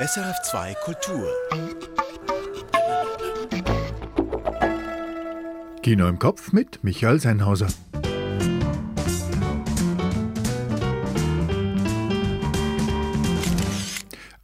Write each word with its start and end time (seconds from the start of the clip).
SRF2 0.00 0.74
Kultur. 0.76 1.28
Kino 5.82 6.08
im 6.08 6.18
Kopf 6.18 6.52
mit 6.52 6.82
Michael 6.82 7.20
Sennhauser. 7.20 7.68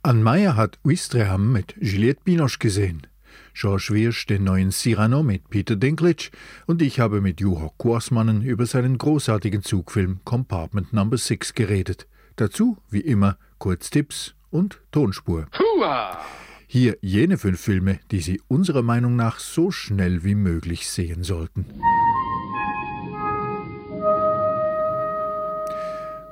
Ann 0.03 0.23
Meyer 0.23 0.57
hat 0.57 0.79
Ouistreham 0.85 1.53
mit 1.53 1.75
Juliette 1.81 2.21
Binoche 2.23 2.59
gesehen. 2.59 3.07
George 3.55 3.89
Wirsch 3.93 4.27
den 4.27 4.45
neuen 4.45 4.73
Cyrano 4.73 5.23
mit 5.23 5.49
Peter 5.49 5.75
Dinklage 5.75 6.33
und 6.67 6.83
ich 6.83 7.01
habe 7.01 7.23
mit 7.23 7.41
Juho 7.41 7.73
Kuosmannen 7.79 8.43
über 8.43 8.67
seinen 8.67 8.99
großartigen 8.99 9.63
Zugfilm 9.63 10.21
Compartment 10.27 10.93
Number 10.93 11.17
6 11.17 11.55
geredet. 11.55 12.07
Dazu, 12.37 12.77
wie 12.91 13.01
immer, 13.01 13.39
Kurztipps 13.57 14.36
und 14.57 14.81
Tonspur. 14.91 15.47
Hua! 15.59 16.19
Hier 16.67 16.97
jene 17.03 17.37
fünf 17.37 17.61
Filme, 17.61 18.01
die 18.11 18.21
Sie 18.21 18.41
unserer 18.49 18.83
Meinung 18.83 19.15
nach 19.15 19.39
so 19.39 19.71
schnell 19.71 20.25
wie 20.25 20.35
möglich 20.35 20.89
sehen 20.89 21.23
sollten. 21.23 21.67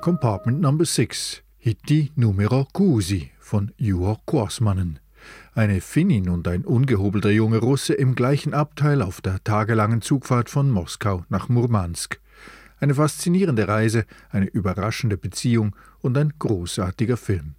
Compartment 0.01 0.59
Number 0.59 0.85
6 0.85 1.43
Hitti 1.57 2.11
Numero 2.15 2.67
Cusi 2.73 3.31
von 3.39 3.71
Juho 3.77 4.17
Kuosmannen. 4.25 4.99
Eine 5.53 5.81
Finnin 5.81 6.29
und 6.29 6.47
ein 6.47 6.65
ungehobelter 6.65 7.31
junge 7.31 7.59
Russe 7.59 7.93
im 7.93 8.15
gleichen 8.15 8.53
Abteil 8.53 9.01
auf 9.01 9.21
der 9.21 9.43
tagelangen 9.43 10.01
Zugfahrt 10.01 10.49
von 10.49 10.69
Moskau 10.69 11.25
nach 11.29 11.47
Murmansk. 11.47 12.19
Eine 12.79 12.95
faszinierende 12.95 13.67
Reise, 13.67 14.05
eine 14.29 14.47
überraschende 14.47 15.17
Beziehung 15.17 15.75
und 16.01 16.17
ein 16.17 16.33
großartiger 16.37 17.17
Film. 17.17 17.55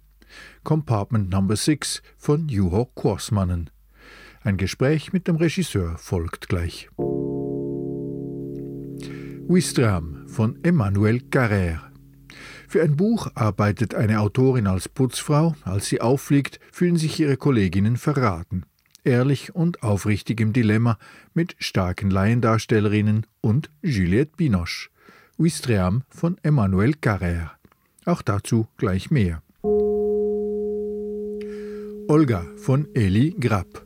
Compartment 0.63 1.29
Number 1.29 1.55
6 1.55 2.01
von 2.17 2.47
Juho 2.49 2.85
Kuosmannen. 2.93 3.69
Ein 4.41 4.57
Gespräch 4.57 5.13
mit 5.13 5.27
dem 5.27 5.35
Regisseur 5.35 5.97
folgt 5.97 6.47
gleich. 6.47 6.89
Wistram 9.49 10.27
von 10.27 10.61
Emmanuel 10.63 11.17
Carrère. 11.31 11.79
Für 12.67 12.83
ein 12.83 12.97
Buch 12.97 13.29
arbeitet 13.33 13.95
eine 13.95 14.19
Autorin 14.19 14.67
als 14.67 14.89
Putzfrau. 14.89 15.55
Als 15.63 15.85
sie 15.87 16.01
auffliegt, 16.01 16.59
fühlen 16.71 16.97
sich 16.97 17.19
ihre 17.19 17.37
Kolleginnen 17.37 17.95
verraten. 17.95 18.65
Ehrlich 19.05 19.55
und 19.55 19.83
aufrichtig 19.83 20.41
im 20.41 20.51
Dilemma 20.51 20.97
mit 21.33 21.55
starken 21.59 22.11
Laiendarstellerinnen 22.11 23.25
und 23.39 23.69
Juliette 23.81 24.33
Binoche. 24.35 24.89
Ouistreham 25.39 26.03
von 26.09 26.37
Emmanuel 26.43 26.91
Carrère. 26.91 27.51
Auch 28.05 28.21
dazu 28.21 28.67
gleich 28.77 29.11
mehr. 29.11 29.41
Olga 32.09 32.45
von 32.55 32.87
Eli 32.95 33.35
Grab. 33.37 33.85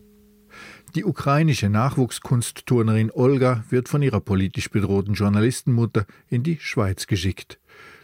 Die 0.94 1.06
ukrainische 1.06 1.70
Nachwuchskunstturnerin 1.70 3.10
Olga 3.12 3.64
wird 3.72 3.90
von 3.90 4.04
ihrer 4.04 4.20
politisch 4.20 4.70
bedrohten 4.70 5.16
Journalistenmutter 5.16 6.06
in 6.28 6.44
die 6.44 6.60
Schweiz 6.60 7.08
geschickt. 7.08 7.60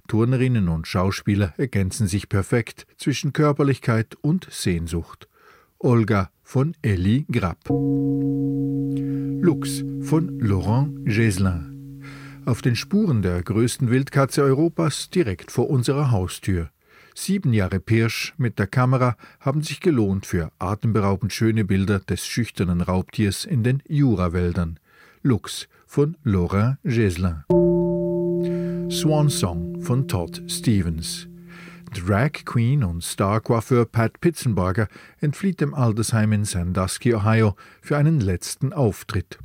Turnerinnen 0.07 0.69
und 0.69 0.87
Schauspieler 0.87 1.53
ergänzen 1.57 2.07
sich 2.07 2.29
perfekt 2.29 2.87
zwischen 2.97 3.31
Körperlichkeit 3.31 4.17
und 4.21 4.47
Sehnsucht. 4.49 5.27
Olga 5.77 6.31
von 6.41 6.75
Eli 6.81 7.27
Grab. 7.31 7.69
Lux 7.69 9.83
von 10.01 10.39
Laurent 10.39 11.05
Geslin. 11.05 12.01
Auf 12.47 12.63
den 12.63 12.75
Spuren 12.75 13.21
der 13.21 13.43
größten 13.43 13.91
Wildkatze 13.91 14.41
Europas 14.41 15.11
direkt 15.11 15.51
vor 15.51 15.69
unserer 15.69 16.09
Haustür. 16.09 16.71
Sieben 17.19 17.51
Jahre 17.51 17.79
Pirsch 17.79 18.35
mit 18.37 18.59
der 18.59 18.67
Kamera 18.67 19.17
haben 19.39 19.63
sich 19.63 19.79
gelohnt 19.79 20.27
für 20.27 20.51
atemberaubend 20.59 21.33
schöne 21.33 21.65
Bilder 21.65 21.97
des 21.97 22.27
schüchternen 22.27 22.79
Raubtiers 22.79 23.43
in 23.43 23.63
den 23.63 23.81
Jurawäldern. 23.87 24.79
Lux 25.23 25.67
von 25.87 26.15
Laurent 26.23 26.77
Geslin. 26.83 27.43
Swan 28.91 29.29
Song 29.31 29.81
von 29.81 30.07
Todd 30.07 30.43
Stevens. 30.47 31.27
Drag 31.91 32.45
Queen 32.45 32.83
und 32.83 33.03
Star-Coiffeur 33.03 33.85
Pat 33.85 34.21
Pitzenbarger 34.21 34.87
entflieht 35.19 35.59
dem 35.59 35.73
Altersheim 35.73 36.33
in 36.33 36.45
Sandusky, 36.45 37.15
Ohio, 37.15 37.55
für 37.81 37.97
einen 37.97 38.19
letzten 38.19 38.73
Auftritt. 38.73 39.39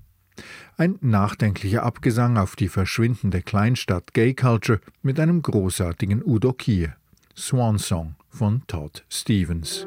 Ein 0.77 0.99
nachdenklicher 1.00 1.84
Abgesang 1.84 2.37
auf 2.37 2.55
die 2.55 2.69
verschwindende 2.69 3.41
Kleinstadt 3.41 4.12
Gay 4.12 4.34
Culture 4.34 4.81
mit 5.00 5.19
einem 5.19 5.41
großartigen 5.41 6.22
Udo 6.22 6.53
Kier. 6.53 6.97
Swan 7.37 7.78
Song 7.78 8.15
von 8.31 8.62
Todd 8.66 9.04
Stevens. 9.09 9.87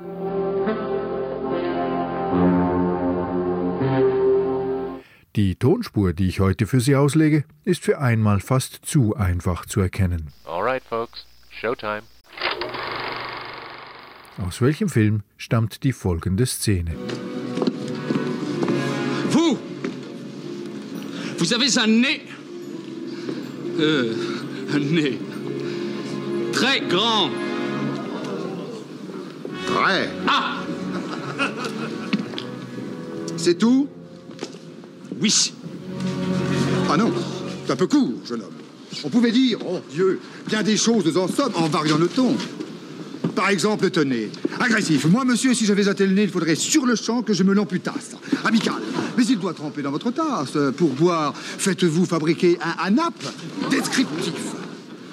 Die 5.36 5.56
Tonspur, 5.56 6.14
die 6.14 6.28
ich 6.28 6.40
heute 6.40 6.66
für 6.66 6.80
Sie 6.80 6.96
auslege, 6.96 7.44
ist 7.66 7.84
für 7.84 8.00
einmal 8.00 8.40
fast 8.40 8.80
zu 8.86 9.16
einfach 9.16 9.66
zu 9.66 9.82
erkennen. 9.82 10.32
All 10.46 10.64
right, 10.64 10.84
folks. 10.84 11.26
Showtime. 11.50 12.04
Aus 14.38 14.62
welchem 14.62 14.90
Film 14.90 15.24
stammt 15.38 15.84
die 15.84 15.94
folgende 15.94 16.46
Szene? 16.46 16.92
Vous 19.30 19.58
Vous 21.38 21.54
avez 21.54 21.78
un 21.78 21.88
nez 21.88 22.22
Euh, 23.78 24.16
un 24.74 24.80
nez. 24.80 25.18
Très 26.66 26.80
grand. 26.80 27.30
Très. 29.68 30.10
Ah 30.28 30.56
C'est 33.38 33.56
tout? 33.56 33.88
Oui. 35.22 35.54
Ah 36.90 36.98
non, 36.98 37.14
c'est 37.66 37.74
un 37.74 37.76
peu 37.76 37.86
court, 37.86 38.14
jeune 38.28 38.42
homme. 38.42 38.50
On 39.04 39.10
pouvait 39.10 39.32
dire, 39.32 39.60
oh 39.64 39.80
Dieu, 39.92 40.20
bien 40.48 40.64
des 40.64 40.76
choses 40.76 41.16
en 41.16 41.28
somme 41.28 41.54
en 41.54 41.68
variant 41.68 42.00
le 42.00 42.08
ton. 42.08 42.36
Par 43.36 43.50
exemple, 43.50 43.92
tenez, 43.92 44.32
agressif. 44.60 45.06
Moi, 45.06 45.24
monsieur, 45.24 45.54
si 45.54 45.68
j'avais 45.68 45.88
un 45.88 45.94
tel 45.94 46.16
nez, 46.16 46.24
il 46.24 46.30
faudrait 46.30 46.56
sur 46.56 46.88
le 46.88 46.96
champ 46.96 47.22
que 47.22 47.34
je 47.34 47.44
me 47.44 47.54
l'amputasse. 47.54 48.16
Amical. 48.44 48.82
Mais 49.16 49.26
il 49.26 49.38
doit 49.38 49.54
tremper 49.54 49.84
dans 49.84 49.92
votre 49.92 50.10
tasse. 50.10 50.58
Pour 50.78 50.90
boire, 50.94 51.36
faites-vous 51.36 52.06
fabriquer 52.06 52.58
un 52.60 52.88
anap 52.88 53.14
descriptif. 53.70 54.34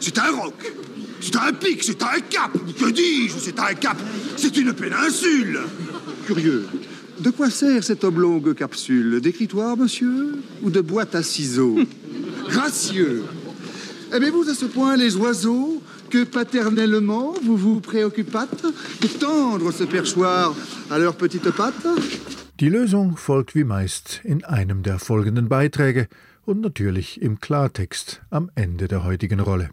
C'est 0.00 0.16
un 0.16 0.30
roc. 0.30 0.72
C'est 1.22 1.36
un 1.36 1.52
pic, 1.52 1.84
c'est 1.84 2.02
un 2.02 2.20
cap. 2.28 2.50
Que 2.78 2.90
dis-je 2.90 3.38
C'est 3.38 3.58
un 3.60 3.74
cap. 3.74 3.96
C'est 4.36 4.56
une 4.56 4.72
péninsule. 4.72 5.60
Curieux. 6.26 6.66
De 7.20 7.30
quoi 7.30 7.48
sert 7.48 7.84
cette 7.84 8.02
oblongue 8.02 8.54
capsule? 8.54 9.20
D'écritoire, 9.20 9.76
monsieur? 9.76 10.42
Ou 10.62 10.70
de 10.70 10.80
boîte 10.80 11.14
à 11.14 11.22
ciseaux? 11.22 11.78
Gracieux. 12.48 13.22
Aimez-vous 14.12 14.50
à 14.50 14.54
ce 14.54 14.64
point 14.64 14.96
les 14.96 15.16
oiseaux 15.16 15.80
que 16.10 16.24
paternellement 16.24 17.34
vous 17.44 17.56
vous 17.56 17.80
préoccupâtes 17.80 18.64
de 19.00 19.06
tendre 19.06 19.70
ce 19.70 19.84
perchoir 19.84 20.54
à 20.90 20.98
leurs 20.98 21.14
petites 21.14 21.50
pattes? 21.52 21.86
Die 22.58 22.68
Lösung 22.68 23.16
folgt 23.16 23.54
wie 23.54 23.64
meist 23.64 24.20
in 24.24 24.44
einem 24.44 24.82
der 24.82 24.98
folgenden 24.98 25.48
Beiträge 25.48 26.08
und 26.44 26.60
natürlich 26.60 27.20
im 27.22 27.40
Klartext 27.40 28.20
am 28.30 28.50
Ende 28.54 28.88
der 28.88 29.04
heutigen 29.04 29.40
Rolle. 29.40 29.70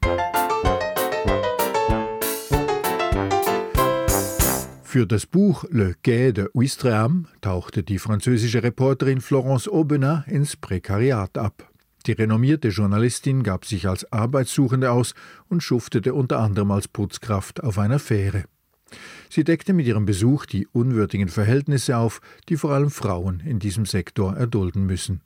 Für 4.91 5.05
das 5.05 5.27
Buch 5.27 5.65
Le 5.69 5.93
Quai 6.03 6.31
de 6.31 6.47
Ouistreham 6.55 7.27
tauchte 7.41 7.83
die 7.83 7.99
französische 7.99 8.63
Reporterin 8.63 9.21
Florence 9.21 9.67
Aubenas 9.67 10.25
ins 10.25 10.57
Prekariat 10.57 11.37
ab. 11.37 11.71
Die 12.07 12.13
renommierte 12.13 12.69
Journalistin 12.69 13.43
gab 13.43 13.65
sich 13.65 13.87
als 13.87 14.11
Arbeitssuchende 14.11 14.89
aus 14.89 15.13
und 15.47 15.61
schuftete 15.61 16.15
unter 16.15 16.39
anderem 16.39 16.71
als 16.71 16.87
Putzkraft 16.87 17.63
auf 17.63 17.77
einer 17.77 17.99
Fähre. 17.99 18.45
Sie 19.29 19.43
deckte 19.43 19.73
mit 19.73 19.85
ihrem 19.85 20.05
Besuch 20.05 20.47
die 20.47 20.65
unwürdigen 20.65 21.27
Verhältnisse 21.27 21.95
auf, 21.95 22.19
die 22.49 22.57
vor 22.57 22.71
allem 22.71 22.89
Frauen 22.89 23.41
in 23.41 23.59
diesem 23.59 23.85
Sektor 23.85 24.35
erdulden 24.37 24.87
müssen. 24.87 25.21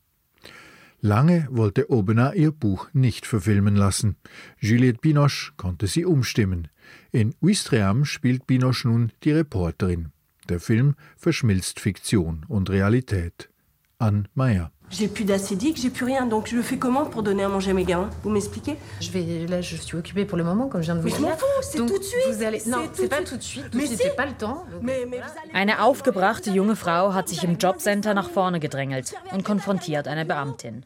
Lange 1.00 1.48
wollte 1.52 1.90
Aubenas 1.90 2.36
ihr 2.36 2.52
Buch 2.52 2.90
nicht 2.92 3.26
verfilmen 3.26 3.78
lassen. 3.78 4.18
Juliette 4.60 5.00
Binoche 5.00 5.54
konnte 5.56 5.88
sie 5.88 6.04
umstimmen. 6.04 6.70
In 7.16 7.36
Ouistreham 7.44 8.06
spielt 8.06 8.48
Binoche 8.48 8.88
nun 8.88 9.12
die 9.24 9.32
Reporterin. 9.32 10.12
Der 10.50 10.60
Film 10.60 10.96
verschmilzt 11.16 11.80
Fiktion 11.80 12.44
und 12.50 12.72
Realität. 12.72 13.50
Anne 14.00 14.24
Meyer. 14.34 14.72
J'ai 14.90 15.08
plus 15.08 15.24
d'acédique, 15.24 15.78
j'ai 15.78 15.92
plus 15.92 16.06
rien, 16.06 16.26
donc 16.26 16.48
je 16.48 16.60
fais 16.62 16.78
comment 16.78 17.06
pour 17.06 17.22
donner 17.22 17.44
à 17.44 17.50
manger 17.50 17.70
à 17.72 17.74
mes 17.76 17.84
gamins 17.86 18.10
Vous 18.24 18.32
m'expliquez 18.32 18.78
Je 19.00 19.12
vais, 19.12 19.46
là, 19.48 19.62
je 19.62 19.76
suis 19.76 19.96
occupée 19.96 20.26
pour 20.26 20.40
le 20.40 20.44
moment, 20.44 20.68
comme 20.70 20.82
je 20.82 20.86
viens 20.86 20.96
de 20.96 21.02
vous 21.02 21.06
Mais 21.06 21.12
je 21.14 21.18
dire. 21.18 21.30
m'en 21.30 21.38
fous, 21.38 21.46
c'est 21.62 21.78
tout 21.78 21.98
de 22.00 22.04
suite. 22.04 22.20
Vous 22.32 22.44
allez... 22.44 22.62
Non, 22.66 22.90
c'est 22.94 23.08
pas 23.08 23.22
tout 23.24 23.38
de 23.38 23.42
suite. 23.44 23.70
Tout 23.72 23.78
Mais 23.78 23.88
de 23.88 23.96
suite, 23.96 24.16
pas 24.16 24.26
le 24.26 24.34
temps. 24.34 24.66
Mais, 24.82 25.06
mais 25.08 25.22
Eine 25.54 25.84
aufgebrachte 25.84 26.50
junge 26.52 26.76
Frau 26.76 27.14
hat 27.14 27.30
sich 27.30 27.44
im 27.44 27.58
Jobcenter 27.60 28.16
nach 28.16 28.30
vorne 28.32 28.60
gedrängelt 28.60 29.14
und 29.32 29.44
konfrontiert 29.46 30.08
eine 30.08 30.26
Beamtin. 30.26 30.84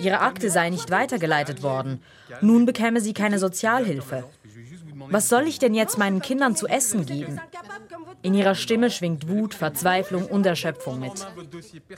Ihre 0.00 0.20
Akte 0.20 0.50
sei 0.50 0.68
nicht 0.68 0.90
weitergeleitet 0.90 1.62
worden. 1.62 2.00
Nun 2.42 2.66
bekäme 2.66 3.00
sie 3.00 3.14
keine 3.14 3.38
Sozialhilfe. 3.38 4.24
Was 5.08 5.28
soll 5.28 5.46
ich 5.46 5.58
denn 5.58 5.74
jetzt 5.74 5.98
meinen 5.98 6.22
Kindern 6.22 6.56
zu 6.56 6.66
essen 6.66 7.06
geben? 7.06 7.40
In 8.22 8.34
ihrer 8.34 8.54
Stimme 8.54 8.90
schwingt 8.90 9.28
Wut, 9.28 9.54
Verzweiflung 9.54 10.26
und 10.26 10.46
Erschöpfung 10.46 10.98
mit. 10.98 11.26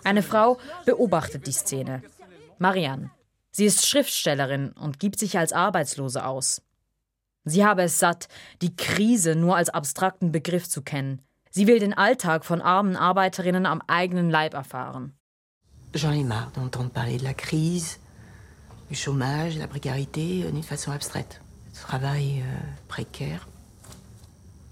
Eine 0.04 0.22
Frau 0.22 0.58
beobachtet 0.84 1.46
die 1.46 1.52
Szene. 1.52 2.02
Marianne. 2.58 3.10
Sie 3.50 3.64
ist 3.64 3.86
Schriftstellerin 3.86 4.72
und 4.72 4.98
gibt 4.98 5.18
sich 5.18 5.38
als 5.38 5.52
Arbeitslose 5.52 6.24
aus. 6.24 6.62
Sie 7.44 7.64
habe 7.64 7.82
es 7.82 7.98
satt, 7.98 8.28
die 8.62 8.76
Krise 8.76 9.34
nur 9.34 9.56
als 9.56 9.70
abstrakten 9.70 10.32
Begriff 10.32 10.68
zu 10.68 10.82
kennen. 10.82 11.22
Sie 11.50 11.66
will 11.66 11.78
den 11.78 11.94
Alltag 11.94 12.44
von 12.44 12.60
armen 12.60 12.96
Arbeiterinnen 12.96 13.64
am 13.66 13.82
eigenen 13.86 14.30
Leib 14.30 14.54
erfahren. 14.54 15.14
J'en 15.94 16.12
ai 16.12 16.22
marre 16.22 16.52
d'entendre 16.52 16.90
parler 16.90 17.16
de 17.16 17.24
la 17.24 17.32
crise, 17.32 17.98
du 18.90 18.94
chômage, 18.94 19.54
de 19.54 19.60
la 19.60 19.66
précarité 19.66 20.44
euh, 20.44 20.50
d'une 20.50 20.62
façon 20.62 20.92
abstraite. 20.92 21.40
Travail 21.82 22.42
euh, 22.42 22.58
précaire. 22.88 23.48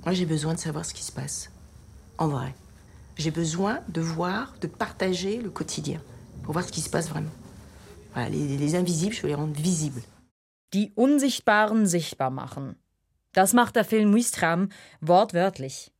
Moi, 0.05 0.15
j'ai 0.15 0.27
besoin 0.27 0.55
de 0.55 0.59
savoir 0.59 0.85
ce 0.85 0.95
qui 0.95 1.03
se 1.03 1.13
passe. 1.13 1.51
En 2.19 2.29
vrai. 2.29 2.55
J'ai 3.17 3.31
besoin 3.31 3.81
de 3.89 4.01
voir, 4.01 4.55
de 4.61 4.67
partager 4.67 5.41
le 5.41 5.51
quotidien. 5.51 6.01
Pour 6.43 6.53
voir 6.53 6.65
ce 6.65 6.73
qui 6.73 6.81
se 6.81 6.91
passe 6.91 7.09
vraiment. 7.09 7.31
Voilà, 8.13 8.29
les, 8.29 8.57
les 8.57 8.75
invisibles, 8.75 9.15
je 9.15 9.23
veux 9.23 9.29
les 9.29 9.35
rendre 9.35 9.59
visibles. 9.59 10.03
Die 10.73 10.93
Unsichtbaren 10.97 11.87
sichtbar 11.87 12.31
machen. 12.31 12.77
Das 13.33 13.53
macht 13.53 13.77
der 13.77 13.85
Film 13.85 14.15
Wistram 14.15 14.69
wortwörtlich. 15.01 15.93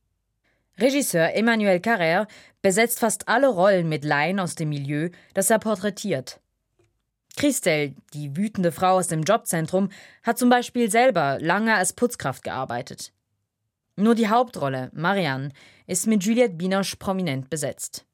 Regisseur 0.79 1.33
Emmanuel 1.33 1.79
Carrère 1.79 2.27
besetzt 2.61 2.99
fast 2.99 3.27
alle 3.27 3.47
Rollen 3.47 3.89
mit 3.89 4.03
Laien 4.03 4.39
aus 4.39 4.55
dem 4.55 4.69
Milieu, 4.69 5.09
das 5.33 5.49
er 5.49 5.59
porträtiert. 5.59 6.39
Christel, 7.37 7.95
die 8.13 8.35
wütende 8.35 8.71
Frau 8.73 8.97
aus 8.97 9.07
dem 9.07 9.23
Jobzentrum, 9.23 9.89
hat 10.23 10.37
zum 10.37 10.49
Beispiel 10.49 10.91
selber 10.91 11.37
lange 11.39 11.75
als 11.75 11.93
Putzkraft 11.93 12.43
gearbeitet. 12.43 13.13
Nur 13.95 14.15
die 14.15 14.27
Hauptrolle, 14.27 14.91
Marianne, 14.93 15.49
ist 15.85 16.07
mit 16.07 16.23
Juliette 16.23 16.55
Binoche 16.55 16.97
prominent 16.97 17.49
besetzt. 17.49 18.05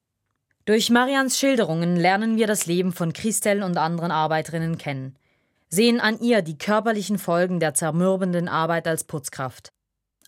Durch 0.65 0.89
Marians 0.89 1.37
Schilderungen 1.37 1.95
lernen 1.95 2.37
wir 2.37 2.47
das 2.47 2.67
Leben 2.67 2.93
von 2.93 3.11
Christel 3.11 3.63
und 3.63 3.77
anderen 3.77 4.11
Arbeiterinnen 4.11 4.77
kennen, 4.77 5.17
sehen 5.67 5.99
an 5.99 6.19
ihr 6.19 6.41
die 6.41 6.57
körperlichen 6.57 7.17
Folgen 7.17 7.59
der 7.59 7.73
zermürbenden 7.73 8.47
Arbeit 8.47 8.87
als 8.87 9.03
Putzkraft. 9.03 9.73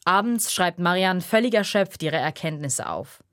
Abends 0.03 0.53
schreibt 0.53 0.79
Marianne 0.79 1.21
völlig 1.21 1.53
erschöpft 1.53 2.03
ihre 2.03 2.17
Erkenntnisse 2.17 2.89
auf. 2.89 3.23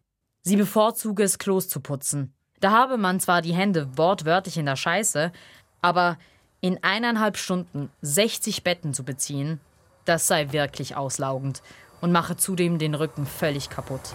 Sie 0.43 0.57
bevorzuge 0.57 1.23
es, 1.23 1.39
Klos 1.39 1.69
zu 1.69 1.81
putzen. 1.81 2.35
Da 2.63 2.71
habe 2.71 2.97
man 2.97 3.19
zwar 3.19 3.43
die 3.43 3.55
Hände 3.55 3.89
wortwörtlich 3.97 4.57
in 4.57 4.67
der 4.67 4.77
Scheiße, 4.77 5.33
aber 5.81 6.17
in 6.61 6.79
eineinhalb 6.85 7.37
Stunden 7.37 7.91
60 8.03 8.63
Betten 8.63 8.95
zu 8.95 9.03
beziehen, 9.03 9.59
das 10.05 10.29
sei 10.29 10.53
wirklich 10.53 10.95
auslaugend 10.95 11.61
und 12.01 12.13
mache 12.13 12.37
zudem 12.37 12.79
den 12.79 12.95
Rücken 12.95 13.27
völlig 13.27 13.69
kaputt. 13.69 14.15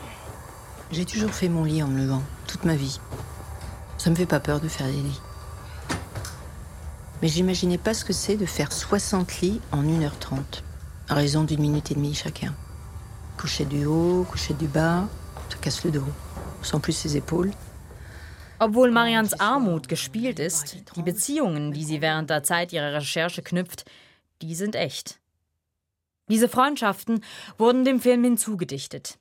J'ai 0.93 1.03
toujours 1.03 1.33
fait 1.33 1.49
mon 1.49 1.65
lit 1.65 1.83
en 1.83 1.89
me 1.89 1.99
levant, 1.99 2.23
toute 2.47 2.63
ma 2.63 2.75
vie. 2.75 3.01
Ça 3.97 4.09
me 4.09 4.15
fait 4.15 4.25
pas 4.25 4.39
peur 4.39 4.61
de 4.61 4.69
faire 4.69 4.87
des 4.87 4.93
lits. 4.93 5.21
Mais 7.21 7.27
j'imaginais 7.27 7.77
pas 7.77 7.93
ce 7.93 8.05
que 8.05 8.13
c'est 8.13 8.37
de 8.37 8.45
faire 8.45 8.71
60 8.71 9.41
lits 9.41 9.59
en 9.73 9.83
1h30, 9.83 10.63
à 11.09 11.15
raison 11.15 11.43
d'une 11.43 11.59
minute 11.59 11.91
et 11.91 11.95
demie 11.95 12.15
chacun. 12.15 12.53
Coucher 13.35 13.65
du 13.65 13.85
haut, 13.85 14.25
coucher 14.31 14.53
du 14.53 14.67
bas, 14.67 15.03
ça 15.49 15.57
casse 15.59 15.83
le 15.83 15.91
dos. 15.91 16.07
Sans 16.61 16.79
plus 16.79 16.93
ses 16.93 17.17
épaules. 17.17 17.51
Obwohl 18.59 18.89
Marians 18.89 19.39
Armut 19.39 19.87
gespielt 19.87 20.39
ist, 20.39 20.77
die 20.95 21.03
Beziehungen, 21.03 21.73
die 21.73 21.83
sie 21.83 22.01
während 22.01 22.31
der 22.31 22.41
Zeit 22.41 22.73
ihrer 22.73 22.91
Recherche 22.91 23.43
knüpft, 23.43 23.85
die 24.41 24.55
sind 24.55 24.75
echt. 24.75 25.19
Diese 26.27 26.49
Freundschaften 26.49 27.23
wurden 27.59 27.85
dem 27.85 28.01
Film 28.01 28.23
hinzugedichtet. 28.23 29.19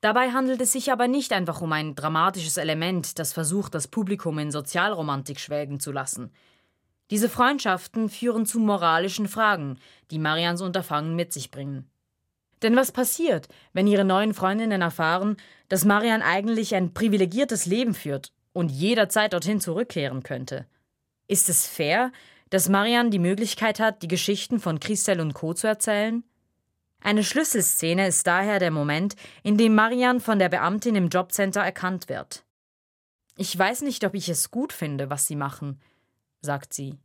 Dabei 0.00 0.30
handelt 0.30 0.62
es 0.62 0.72
sich 0.72 0.90
aber 0.90 1.06
nicht 1.06 1.32
einfach 1.32 1.60
um 1.60 1.70
ein 1.72 1.96
dramatisches 1.96 2.56
Element, 2.56 3.18
das 3.18 3.34
versucht, 3.34 3.74
das 3.74 3.88
Publikum 3.88 4.38
in 4.38 4.50
Sozialromantik 4.50 5.38
schwelgen 5.38 5.80
zu 5.80 5.92
lassen. 5.92 6.32
Diese 7.10 7.28
Freundschaften 7.28 8.08
führen 8.08 8.46
zu 8.46 8.58
moralischen 8.58 9.28
Fragen, 9.28 9.78
die 10.10 10.18
Marians 10.18 10.62
Unterfangen 10.62 11.14
mit 11.14 11.32
sich 11.34 11.50
bringen. 11.50 11.90
Denn 12.62 12.74
was 12.74 12.90
passiert, 12.90 13.48
wenn 13.74 13.86
ihre 13.86 14.04
neuen 14.04 14.34
Freundinnen 14.34 14.80
erfahren, 14.80 15.36
dass 15.68 15.84
Marian 15.84 16.22
eigentlich 16.22 16.74
ein 16.74 16.94
privilegiertes 16.94 17.66
Leben 17.66 17.92
führt 17.92 18.32
und 18.58 18.70
jederzeit 18.70 19.32
dorthin 19.32 19.60
zurückkehren 19.60 20.24
könnte? 20.24 20.66
Ist 21.28 21.48
es 21.48 21.66
fair, 21.66 22.10
dass 22.50 22.68
Marian 22.68 23.12
die 23.12 23.20
Möglichkeit 23.20 23.78
hat, 23.78 24.02
die 24.02 24.08
Geschichten 24.08 24.58
von 24.58 24.80
Christel 24.80 25.20
und 25.20 25.32
Co. 25.32 25.54
zu 25.54 25.68
erzählen? 25.68 26.24
Eine 27.00 27.22
Schlüsselszene 27.22 28.08
ist 28.08 28.26
daher 28.26 28.58
der 28.58 28.72
Moment, 28.72 29.14
in 29.44 29.56
dem 29.56 29.76
Marian 29.76 30.18
von 30.18 30.40
der 30.40 30.48
Beamtin 30.48 30.96
im 30.96 31.08
Jobcenter 31.08 31.60
erkannt 31.60 32.08
wird. 32.08 32.44
Ich 33.36 33.56
weiß 33.56 33.82
nicht, 33.82 34.04
ob 34.04 34.14
ich 34.14 34.28
es 34.28 34.50
gut 34.50 34.72
finde, 34.72 35.08
was 35.08 35.28
sie 35.28 35.36
machen, 35.36 35.78
sagt 36.40 36.74
sie. 36.74 36.98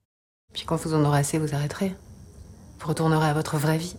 Puis 0.53 0.65
quand 0.65 0.83
vous 0.83 0.95
en 0.95 1.05
aurez 1.05 1.19
assez, 1.19 1.37
vous 1.37 1.53
arrêterez. 1.53 1.93
Vous 2.79 2.87
retournerez 2.87 3.27
à 3.27 3.35
votre 3.35 3.57
vraie 3.57 3.77
vie. 3.77 3.95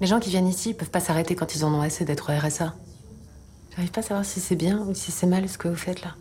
Les 0.00 0.06
gens 0.06 0.20
qui 0.20 0.30
viennent 0.30 0.48
ici 0.48 0.72
peuvent 0.72 0.90
pas 0.90 1.00
s'arrêter 1.00 1.34
quand 1.36 1.54
ils 1.54 1.64
en 1.66 1.74
ont 1.74 1.82
assez 1.82 2.06
d'être 2.06 2.32
au 2.32 2.38
RSA. 2.38 2.74
J'arrive 3.74 3.90
pas 3.90 4.00
à 4.00 4.04
savoir 4.04 4.24
si 4.24 4.40
c'est 4.40 4.56
bien 4.56 4.78
ou 4.78 4.94
si 4.94 5.10
c'est 5.10 5.26
mal 5.26 5.48
ce 5.48 5.58
que 5.58 5.68
vous 5.68 5.76
faites 5.76 6.02
là. 6.02 6.14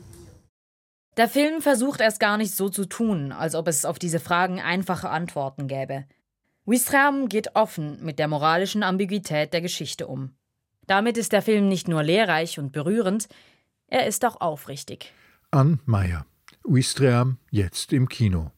Der 1.18 1.28
Film 1.28 1.62
versucht 1.62 2.00
erst 2.00 2.22
gar 2.22 2.38
nicht 2.38 2.56
so 2.56 2.69
zu 2.69 2.86
tun, 2.86 3.34
als 3.34 3.54
ob 3.54 3.68
es 3.68 3.84
auf 3.84 4.00
diese 4.00 4.19
Fragen 4.19 4.62
einfache 4.62 5.10
Antworten 5.10 5.68
gäbe. 5.68 6.06
Wistram 6.66 7.28
geht 7.28 7.56
offen 7.56 8.02
mit 8.02 8.18
der 8.18 8.30
moralischen 8.30 8.81
Ambiguität 8.81 9.52
der 9.52 9.62
Geschichte 9.62 10.08
um. 10.08 10.31
Damit 10.88 11.18
ist 11.18 11.34
der 11.34 11.42
Film 11.42 11.68
nicht 11.68 11.88
nur 11.88 12.02
lehrreich 12.02 12.60
und 12.60 12.72
berührend, 12.72 13.28
er 13.88 14.08
ist 14.08 14.24
auch 14.24 14.40
aufrichtig. 14.40 15.12
Ann 15.52 15.81
Meyer. 15.86 16.25
Ouistreham, 16.63 17.38
jetzt 17.50 17.92
im 17.92 18.07
Kino. 18.07 18.52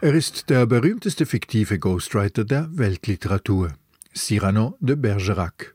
Er 0.00 0.14
ist 0.14 0.48
der 0.48 0.64
berühmteste 0.66 1.26
fiktive 1.26 1.78
Ghostwriter 1.78 2.44
der 2.44 2.68
Weltliteratur, 2.70 3.74
Cyrano 4.14 4.76
de 4.80 4.96
Bergerac. 4.96 5.73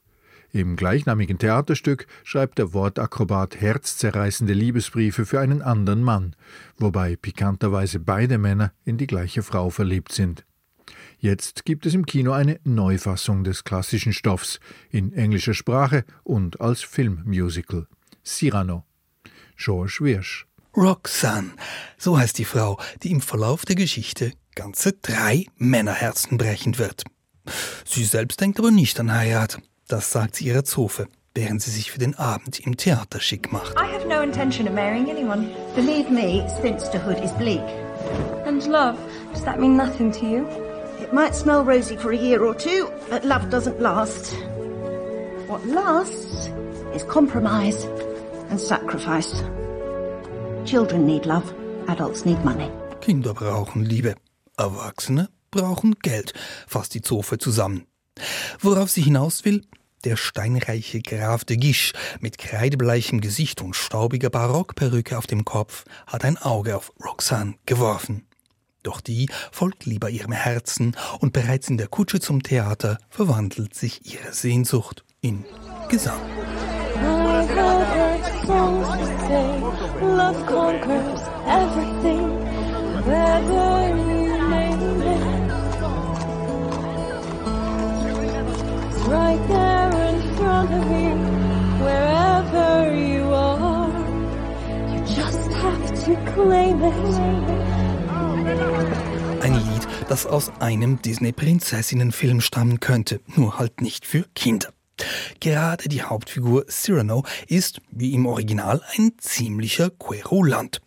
Im 0.51 0.75
gleichnamigen 0.75 1.37
Theaterstück 1.37 2.07
schreibt 2.23 2.57
der 2.57 2.73
Wortakrobat 2.73 3.61
herzzerreißende 3.61 4.53
Liebesbriefe 4.53 5.25
für 5.25 5.39
einen 5.39 5.61
anderen 5.61 6.01
Mann, 6.01 6.35
wobei 6.77 7.15
pikanterweise 7.15 7.99
beide 7.99 8.37
Männer 8.37 8.71
in 8.83 8.97
die 8.97 9.07
gleiche 9.07 9.43
Frau 9.43 9.69
verliebt 9.69 10.11
sind. 10.11 10.45
Jetzt 11.19 11.65
gibt 11.65 11.85
es 11.85 11.93
im 11.93 12.05
Kino 12.05 12.31
eine 12.31 12.59
Neufassung 12.63 13.43
des 13.43 13.63
klassischen 13.63 14.13
Stoffs 14.13 14.59
in 14.89 15.13
englischer 15.13 15.53
Sprache 15.53 16.03
und 16.23 16.61
als 16.61 16.81
Filmmusical. 16.81 17.87
Cyrano. 18.23 18.85
George 19.57 19.97
Wirsch. 20.01 20.47
Roxanne, 20.75 21.51
so 21.97 22.17
heißt 22.17 22.37
die 22.37 22.45
Frau, 22.45 22.79
die 23.03 23.11
im 23.11 23.21
Verlauf 23.21 23.65
der 23.65 23.75
Geschichte 23.75 24.33
ganze 24.55 24.93
drei 24.93 25.45
Männerherzen 25.57 26.37
brechen 26.37 26.77
wird. 26.77 27.03
Sie 27.85 28.05
selbst 28.05 28.39
denkt 28.39 28.59
aber 28.59 28.71
nicht 28.71 28.99
an 28.99 29.13
Heirat. 29.13 29.59
Das 29.89 30.11
sagt 30.11 30.35
sie 30.35 30.45
ihrer 30.45 30.63
Zofe, 30.63 31.07
während 31.33 31.63
sie 31.63 31.71
sich 31.71 31.91
für 31.91 31.97
den 31.97 32.13
Abend 32.13 32.59
im 32.59 32.77
Theater 32.77 33.19
schick 33.19 33.51
macht. 33.51 33.75
I 33.75 33.91
have 33.91 34.07
no 34.07 34.21
intention 34.21 34.67
of 34.67 34.75
marrying 34.75 35.09
anyone. 35.09 35.49
Believe 35.75 36.11
me, 36.11 36.47
spinsterhood 36.59 37.19
is 37.23 37.31
bleak. 37.39 37.63
And 38.45 38.63
love, 38.67 38.99
does 39.33 39.43
that 39.45 39.59
mean 39.59 39.75
nothing 39.75 40.11
to 40.11 40.25
you? 40.27 40.45
It 41.01 41.11
might 41.11 41.33
smell 41.33 41.65
rosy 41.65 41.97
for 41.97 42.11
a 42.11 42.15
year 42.15 42.43
or 42.43 42.55
two, 42.55 42.87
but 43.09 43.25
love 43.25 43.49
doesn't 43.49 43.81
last. 43.81 44.31
What 45.47 45.65
lasts 45.65 46.51
is 46.93 47.03
compromise 47.05 47.83
and 48.51 48.59
sacrifice. 48.59 49.43
Children 50.65 51.07
need 51.07 51.25
love, 51.25 51.51
adults 51.87 52.25
need 52.25 52.45
money. 52.45 52.69
Kinder 53.01 53.33
brauchen 53.33 53.85
Liebe, 53.85 54.13
Erwachsene 54.55 55.29
brauchen 55.49 55.95
Geld, 56.03 56.33
fasst 56.67 56.93
die 56.93 57.01
Zofe 57.01 57.39
zusammen. 57.39 57.87
Worauf 58.59 58.91
sie 58.91 59.01
hinaus 59.01 59.45
will? 59.45 59.63
Der 60.05 60.15
steinreiche 60.15 61.01
Graf 61.01 61.43
de 61.43 61.57
Guiche 61.57 61.93
mit 62.21 62.37
kreidebleichem 62.37 63.19
Gesicht 63.19 63.61
und 63.61 63.75
staubiger 63.75 64.29
Barockperücke 64.29 65.17
auf 65.17 65.27
dem 65.27 65.43
Kopf 65.43 65.83
hat 66.07 66.23
ein 66.23 66.37
Auge 66.37 66.77
auf 66.77 66.93
Roxanne 67.03 67.55
geworfen. 67.65 68.25
Doch 68.81 69.01
die 69.01 69.29
folgt 69.51 69.85
lieber 69.85 70.09
ihrem 70.09 70.31
Herzen 70.31 70.95
und 71.19 71.33
bereits 71.33 71.69
in 71.69 71.77
der 71.77 71.87
Kutsche 71.87 72.21
zum 72.21 72.43
Theater 72.43 72.97
verwandelt 73.09 73.75
sich 73.75 74.13
ihre 74.13 74.31
Sehnsucht 74.31 75.03
in 75.21 75.43
Gesang. 75.89 76.21
Love 80.01 80.45
conquers 80.45 81.21
everything, 81.45 82.39
right 89.09 89.47
there 89.47 89.89
in 90.09 90.21
front 90.37 90.71
of 90.71 90.85
you, 90.91 91.15
wherever 91.83 92.93
you 92.93 93.33
are. 93.33 93.89
You 94.91 94.99
just 95.05 95.51
have 95.53 96.05
to 96.05 96.15
claim 96.33 96.83
it. 96.83 96.93
Ein 99.41 99.53
Lied, 99.53 99.87
das 100.09 100.25
aus 100.25 100.51
einem 100.59 101.01
Disney-Prinzessinnen-Film 101.01 102.41
stammen 102.41 102.79
könnte, 102.79 103.21
nur 103.35 103.57
halt 103.57 103.81
nicht 103.81 104.05
für 104.05 104.25
Kinder. 104.35 104.69
Gerade 105.39 105.87
die 105.87 106.03
Hauptfigur 106.03 106.67
Cyrano 106.67 107.23
ist, 107.47 107.81
wie 107.91 108.13
im 108.13 108.25
Original, 108.25 108.81
ein 108.97 109.13
ziemlicher 109.17 109.89
Querulant. 109.89 110.81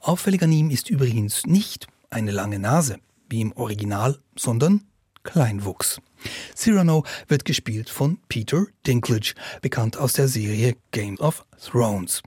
Auffällig 0.00 0.42
an 0.42 0.52
ihm 0.52 0.70
ist 0.70 0.90
übrigens 0.90 1.46
nicht 1.46 1.86
eine 2.10 2.30
lange 2.30 2.58
Nase, 2.58 2.98
wie 3.28 3.40
im 3.40 3.52
Original, 3.56 4.18
sondern 4.36 4.82
Kleinwuchs. 5.24 6.00
Cyrano 6.54 7.04
wird 7.28 7.44
gespielt 7.44 7.90
von 7.90 8.18
Peter 8.28 8.66
Dinklage, 8.86 9.34
bekannt 9.62 9.96
aus 9.96 10.14
der 10.14 10.28
Serie 10.28 10.76
Game 10.90 11.18
of 11.18 11.44
Thrones. 11.60 12.22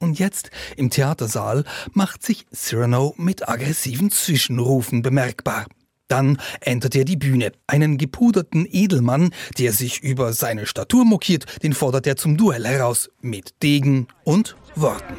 Und 0.00 0.18
jetzt 0.18 0.50
im 0.76 0.90
Theatersaal 0.90 1.64
macht 1.92 2.22
sich 2.22 2.46
Cyrano 2.52 3.14
mit 3.16 3.48
aggressiven 3.48 4.10
Zwischenrufen 4.10 5.02
bemerkbar. 5.02 5.66
Dann 6.14 6.38
entert 6.60 6.94
er 6.94 7.04
die 7.04 7.16
Bühne. 7.16 7.50
Einen 7.66 7.98
gepuderten 7.98 8.68
Edelmann, 8.70 9.30
der 9.58 9.72
sich 9.72 10.00
über 10.00 10.32
seine 10.32 10.64
Statur 10.64 11.04
mokiert, 11.04 11.44
den 11.64 11.72
fordert 11.72 12.06
er 12.06 12.14
zum 12.14 12.36
Duell 12.36 12.64
heraus. 12.64 13.10
Mit 13.20 13.54
Degen 13.64 14.06
und 14.22 14.54
Worten. 14.76 15.14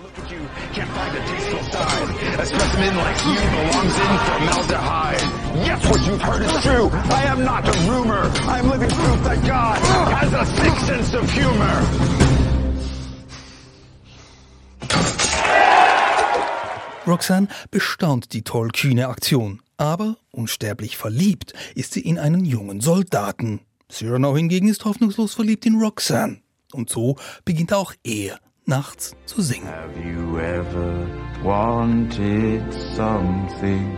Roxanne 17.07 17.47
bestaunt 17.69 18.33
die 18.33 18.41
tollkühne 18.41 19.07
Aktion, 19.07 19.61
aber 19.77 20.17
unsterblich 20.31 20.97
verliebt 20.97 21.53
ist 21.75 21.93
sie 21.93 22.01
in 22.01 22.17
einen 22.19 22.45
jungen 22.45 22.81
Soldaten. 22.81 23.61
Cyrano 23.89 24.35
hingegen 24.35 24.67
ist 24.67 24.85
hoffnungslos 24.85 25.33
verliebt 25.33 25.65
in 25.65 25.75
Roxanne. 25.75 26.41
Und 26.73 26.89
so 26.89 27.15
beginnt 27.45 27.73
auch 27.73 27.93
er 28.03 28.39
nachts 28.65 29.15
zu 29.25 29.41
singen. 29.41 29.67
Have 29.67 29.99
you 29.99 30.37
ever 30.39 31.07
wanted 31.43 32.63
something 32.95 33.97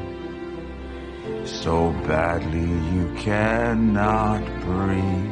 so 1.46 1.94
badly 2.08 2.68
you 2.94 3.08
cannot 3.24 4.42
breathe? 4.66 5.32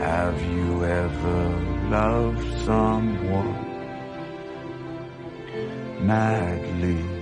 Have 0.00 0.40
you 0.42 0.84
ever 0.84 1.50
loved 1.90 2.64
someone 2.64 3.54
madly? 6.00 7.15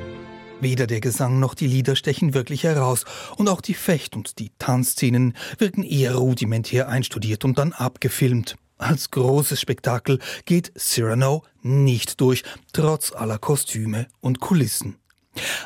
Weder 0.60 0.86
der 0.86 1.00
Gesang 1.00 1.40
noch 1.40 1.54
die 1.54 1.66
Lieder 1.66 1.94
stechen 1.94 2.32
wirklich 2.32 2.64
heraus, 2.64 3.04
und 3.36 3.48
auch 3.48 3.60
die 3.60 3.74
Fecht- 3.74 4.16
und 4.16 4.38
die 4.38 4.50
Tanzszenen 4.58 5.34
wirken 5.58 5.82
eher 5.82 6.14
rudimentär 6.14 6.88
einstudiert 6.88 7.44
und 7.44 7.58
dann 7.58 7.72
abgefilmt. 7.72 8.56
Als 8.78 9.10
großes 9.10 9.60
Spektakel 9.60 10.18
geht 10.46 10.72
Cyrano 10.76 11.44
nicht 11.62 12.20
durch, 12.20 12.42
trotz 12.72 13.12
aller 13.12 13.38
Kostüme 13.38 14.08
und 14.20 14.40
Kulissen. 14.40 14.96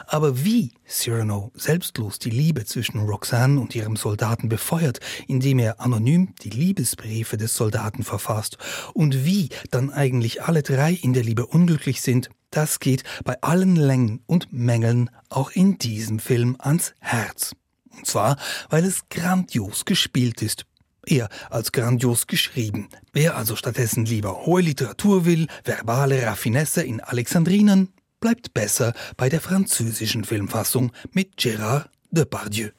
Aber 0.06 0.44
wie 0.44 0.72
Cyrano 0.86 1.52
selbstlos 1.54 2.18
die 2.18 2.30
Liebe 2.30 2.64
zwischen 2.64 3.00
Roxanne 3.00 3.60
und 3.60 3.74
ihrem 3.74 3.96
Soldaten 3.96 4.48
befeuert, 4.48 5.00
indem 5.26 5.58
er 5.58 5.80
anonym 5.80 6.34
die 6.42 6.50
Liebesbriefe 6.50 7.36
des 7.36 7.54
Soldaten 7.54 8.02
verfasst, 8.02 8.56
und 8.94 9.24
wie 9.24 9.50
dann 9.70 9.90
eigentlich 9.90 10.42
alle 10.42 10.62
drei 10.62 10.92
in 10.92 11.12
der 11.12 11.22
Liebe 11.22 11.46
unglücklich 11.46 12.00
sind, 12.00 12.30
das 12.50 12.80
geht 12.80 13.04
bei 13.24 13.40
allen 13.42 13.76
Längen 13.76 14.22
und 14.26 14.52
Mängeln 14.52 15.10
auch 15.28 15.50
in 15.50 15.78
diesem 15.78 16.18
Film 16.18 16.56
ans 16.58 16.94
Herz. 17.00 17.54
Und 17.90 18.06
zwar, 18.06 18.36
weil 18.70 18.84
es 18.84 19.08
grandios 19.08 19.84
gespielt 19.84 20.42
ist. 20.42 20.64
Eher 21.06 21.28
als 21.50 21.72
grandios 21.72 22.26
geschrieben. 22.26 22.88
Wer 23.12 23.36
also 23.36 23.56
stattdessen 23.56 24.04
lieber 24.04 24.46
hohe 24.46 24.62
Literatur 24.62 25.24
will, 25.24 25.46
verbale 25.64 26.26
Raffinesse 26.26 26.82
in 26.82 27.00
Alexandrinen, 27.00 27.92
bleibt 28.20 28.52
besser 28.52 28.92
bei 29.16 29.28
der 29.28 29.40
französischen 29.40 30.24
Filmfassung 30.24 30.92
mit 31.12 31.36
Gérard 31.38 31.88
Depardieu. 32.10 32.70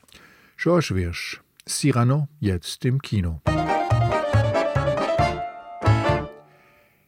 Georges 0.58 0.94
Wirsch, 0.94 1.42
Cyrano, 1.68 2.28
jetzt 2.40 2.84
im 2.86 3.02
Kino. 3.02 3.42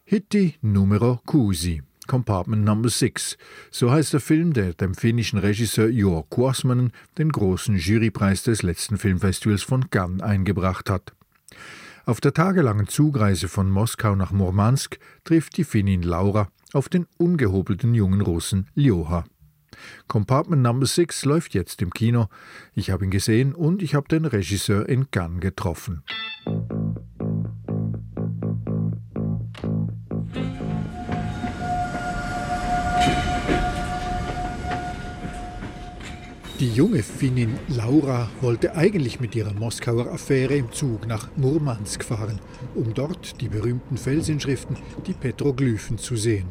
Hitti 0.06 0.56
numero 0.62 1.22
Cusi, 1.26 1.82
Compartment 2.12 2.66
Number 2.66 2.90
6. 2.90 3.38
So 3.70 3.90
heißt 3.90 4.12
der 4.12 4.20
Film, 4.20 4.52
der 4.52 4.74
dem 4.74 4.96
finnischen 4.96 5.40
Regisseur 5.40 5.88
Joor 5.88 6.28
Kuosmanen 6.30 6.92
den 7.18 7.32
großen 7.32 7.78
Jurypreis 7.78 8.44
des 8.44 8.64
letzten 8.64 8.98
Filmfestivals 8.98 9.64
von 9.64 9.90
Cannes 9.92 10.22
eingebracht 10.22 10.90
hat. 10.90 11.14
Auf 12.06 12.20
der 12.20 12.34
tagelangen 12.34 12.90
Zugreise 12.90 13.48
von 13.48 13.72
Moskau 13.72 14.16
nach 14.16 14.34
Murmansk 14.34 15.00
trifft 15.24 15.56
die 15.56 15.64
Finnin 15.64 16.02
Laura 16.02 16.50
auf 16.74 16.90
den 16.90 17.08
ungehobelten 17.18 17.94
jungen 17.94 18.20
Russen 18.20 18.68
Ljoha. 18.76 19.24
Compartment 20.10 20.64
Number 20.64 20.88
6 20.88 21.24
läuft 21.24 21.54
jetzt 21.54 21.82
im 21.82 21.92
Kino. 21.92 22.28
Ich 22.76 22.90
habe 22.90 23.06
ihn 23.06 23.12
gesehen 23.12 23.56
und 23.56 23.82
ich 23.82 23.96
habe 23.96 24.10
den 24.10 24.26
Regisseur 24.26 24.90
in 24.90 25.12
Cannes 25.12 25.40
getroffen. 25.40 26.04
Die 36.62 36.72
junge 36.72 37.02
Finnin 37.02 37.56
Laura 37.70 38.30
wollte 38.40 38.76
eigentlich 38.76 39.20
mit 39.20 39.36
ihrer 39.36 39.52
Moskauer 39.52 40.14
Affäre 40.14 40.54
im 40.54 40.72
Zug 40.72 41.08
nach 41.08 41.28
Murmansk 41.36 42.04
fahren, 42.04 42.40
um 42.76 42.94
dort 42.94 43.42
die 43.42 43.50
berühmten 43.50 43.98
Felsinschriften, 43.98 44.78
die 45.08 45.14
Petroglyphen 45.14 45.98
zu 45.98 46.16
sehen. 46.16 46.46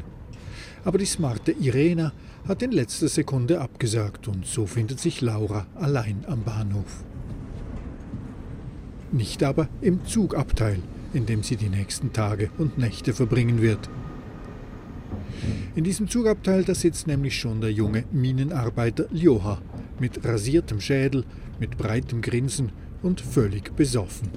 Aber 0.83 0.97
die 0.97 1.05
smarte 1.05 1.53
Irena 1.53 2.11
hat 2.45 2.61
in 2.61 2.73
letzter 2.73 3.07
Sekunde 3.07 3.61
abgesagt 3.61 4.27
und 4.27 4.45
so 4.45 4.65
findet 4.65 4.99
sich 4.99 5.21
Laura 5.21 5.65
allein 5.75 6.25
am 6.27 6.43
Bahnhof. 6.43 7.05
Nicht 9.13 9.43
aber 9.43 9.69
im 9.79 10.05
Zugabteil, 10.05 10.79
in 11.13 11.25
dem 11.25 11.41
sie 11.41 11.55
die 11.55 11.69
nächsten 11.69 12.11
Tage 12.11 12.49
und 12.57 12.77
Nächte 12.77 13.13
verbringen 13.13 13.61
wird. 13.61 13.89
In 15.73 15.85
diesem 15.85 16.09
Zugabteil, 16.09 16.65
da 16.65 16.75
sitzt 16.75 17.07
nämlich 17.07 17.39
schon 17.39 17.61
der 17.61 17.71
junge 17.71 18.03
Minenarbeiter 18.11 19.05
Ljoha 19.09 19.61
mit 20.00 20.24
rasiertem 20.24 20.80
Schädel, 20.80 21.24
mit 21.58 21.76
breitem 21.76 22.22
Grinsen 22.22 22.72
und 23.02 23.20
völlig 23.20 23.74
besoffen. 23.76 24.30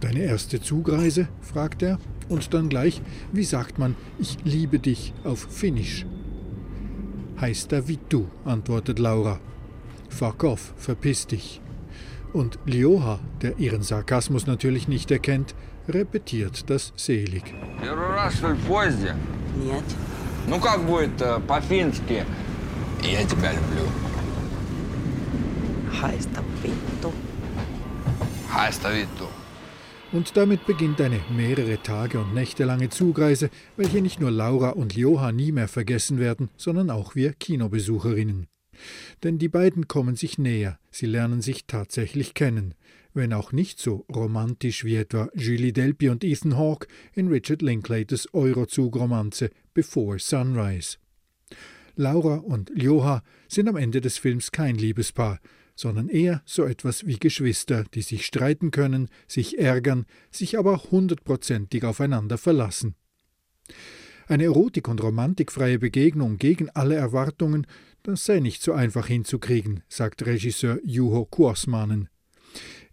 Deine 0.00 0.20
erste 0.20 0.60
Zugreise? 0.60 1.28
fragt 1.40 1.82
er. 1.82 1.98
Und 2.28 2.52
dann 2.54 2.68
gleich, 2.68 3.02
wie 3.32 3.44
sagt 3.44 3.78
man, 3.78 3.94
ich 4.18 4.38
liebe 4.44 4.78
dich 4.78 5.14
auf 5.24 5.46
Finnisch? 5.48 6.06
Heißt 7.40 7.72
er 7.72 7.86
wie 7.86 7.98
du, 8.08 8.28
antwortet 8.44 8.98
Laura. 8.98 9.38
Fuck 10.08 10.44
off, 10.44 10.74
verpiss 10.76 11.26
dich. 11.26 11.60
Und 12.32 12.58
Lioha, 12.66 13.20
der 13.42 13.58
ihren 13.58 13.82
Sarkasmus 13.82 14.46
natürlich 14.46 14.88
nicht 14.88 15.10
erkennt, 15.10 15.54
repetiert 15.88 16.68
das 16.68 16.92
selig. 16.96 17.44
Первый 17.80 18.08
раз 18.08 18.34
что 18.34 18.48
ли 18.48 18.54
в 18.54 18.66
поезде? 18.66 19.14
Нет. 19.62 19.84
Ну 20.48 20.60
как 20.60 20.84
будет 20.84 21.20
э, 21.20 21.40
по-фински? 21.46 22.24
Я 23.02 23.24
тебя 23.24 23.52
люблю. 23.52 23.99
Haista 25.99 26.43
vittu. 26.61 27.11
Heißt 28.53 28.83
vittu. 28.83 29.27
Und 30.11 30.35
damit 30.35 30.65
beginnt 30.65 30.99
eine 30.99 31.19
mehrere 31.35 31.81
Tage 31.81 32.19
und 32.19 32.33
Nächte 32.33 32.65
lange 32.65 32.89
Zugreise, 32.89 33.49
welche 33.77 34.01
nicht 34.01 34.19
nur 34.19 34.31
Laura 34.31 34.71
und 34.71 34.95
Ljoha 34.95 35.31
nie 35.31 35.51
mehr 35.51 35.67
vergessen 35.67 36.19
werden, 36.19 36.49
sondern 36.57 36.89
auch 36.89 37.15
wir 37.15 37.33
Kinobesucherinnen. 37.33 38.47
Denn 39.23 39.37
die 39.37 39.47
beiden 39.47 39.87
kommen 39.87 40.15
sich 40.15 40.37
näher, 40.37 40.79
sie 40.89 41.05
lernen 41.05 41.41
sich 41.41 41.65
tatsächlich 41.65 42.33
kennen, 42.33 42.73
wenn 43.13 43.33
auch 43.33 43.51
nicht 43.51 43.79
so 43.79 44.05
romantisch 44.13 44.83
wie 44.83 44.95
etwa 44.95 45.29
Julie 45.33 45.73
Delpy 45.73 46.09
und 46.09 46.23
Ethan 46.23 46.57
Hawke 46.57 46.87
in 47.13 47.27
Richard 47.27 47.61
Linklaters 47.61 48.33
Eurozug-Romanze 48.33 49.49
Before 49.73 50.19
Sunrise. 50.19 50.97
Laura 51.95 52.35
und 52.35 52.69
Ljoha 52.73 53.21
sind 53.47 53.69
am 53.69 53.75
Ende 53.75 54.01
des 54.01 54.17
Films 54.17 54.51
kein 54.51 54.75
Liebespaar, 54.75 55.39
sondern 55.75 56.09
eher 56.09 56.41
so 56.45 56.63
etwas 56.65 57.05
wie 57.05 57.17
Geschwister, 57.17 57.85
die 57.93 58.01
sich 58.01 58.25
streiten 58.25 58.71
können, 58.71 59.09
sich 59.27 59.59
ärgern, 59.59 60.05
sich 60.29 60.57
aber 60.57 60.83
hundertprozentig 60.91 61.83
aufeinander 61.83 62.37
verlassen. 62.37 62.95
Eine 64.27 64.45
erotik- 64.45 64.87
und 64.87 65.01
romantikfreie 65.03 65.79
Begegnung 65.79 66.37
gegen 66.37 66.69
alle 66.69 66.95
Erwartungen, 66.95 67.67
das 68.03 68.25
sei 68.25 68.39
nicht 68.39 68.61
so 68.61 68.73
einfach 68.73 69.07
hinzukriegen, 69.07 69.83
sagt 69.89 70.25
Regisseur 70.25 70.79
Juho 70.83 71.25
Kuosmanen. 71.25 72.09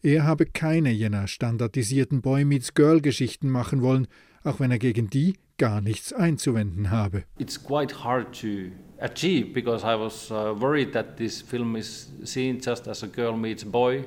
Er 0.02 0.24
habe 0.24 0.46
keine 0.46 0.90
jener 0.90 1.26
standardisierten 1.26 2.22
Boy 2.22 2.44
Meets 2.44 2.74
Girl 2.74 3.00
Geschichten 3.00 3.50
machen 3.50 3.82
wollen, 3.82 4.06
auch 4.42 4.60
wenn 4.60 4.70
er 4.70 4.78
gegen 4.78 5.10
die 5.10 5.34
gar 5.58 5.80
nichts 5.80 6.12
einzuwenden 6.12 6.90
habe. 6.90 7.24
It's 7.38 7.62
quite 7.62 7.92
hard 7.92 8.32
to 8.40 8.70
achieve 9.00 9.52
because 9.52 9.84
I 9.84 9.96
was 9.96 10.30
uh, 10.30 10.54
worried 10.58 10.92
that 10.92 11.16
this 11.16 11.42
film 11.42 11.76
is 11.76 12.08
seen 12.24 12.60
just 12.60 12.88
as 12.88 13.02
a 13.02 13.08
girl 13.08 13.36
meets 13.36 13.64
a 13.64 13.66
boy 13.66 14.04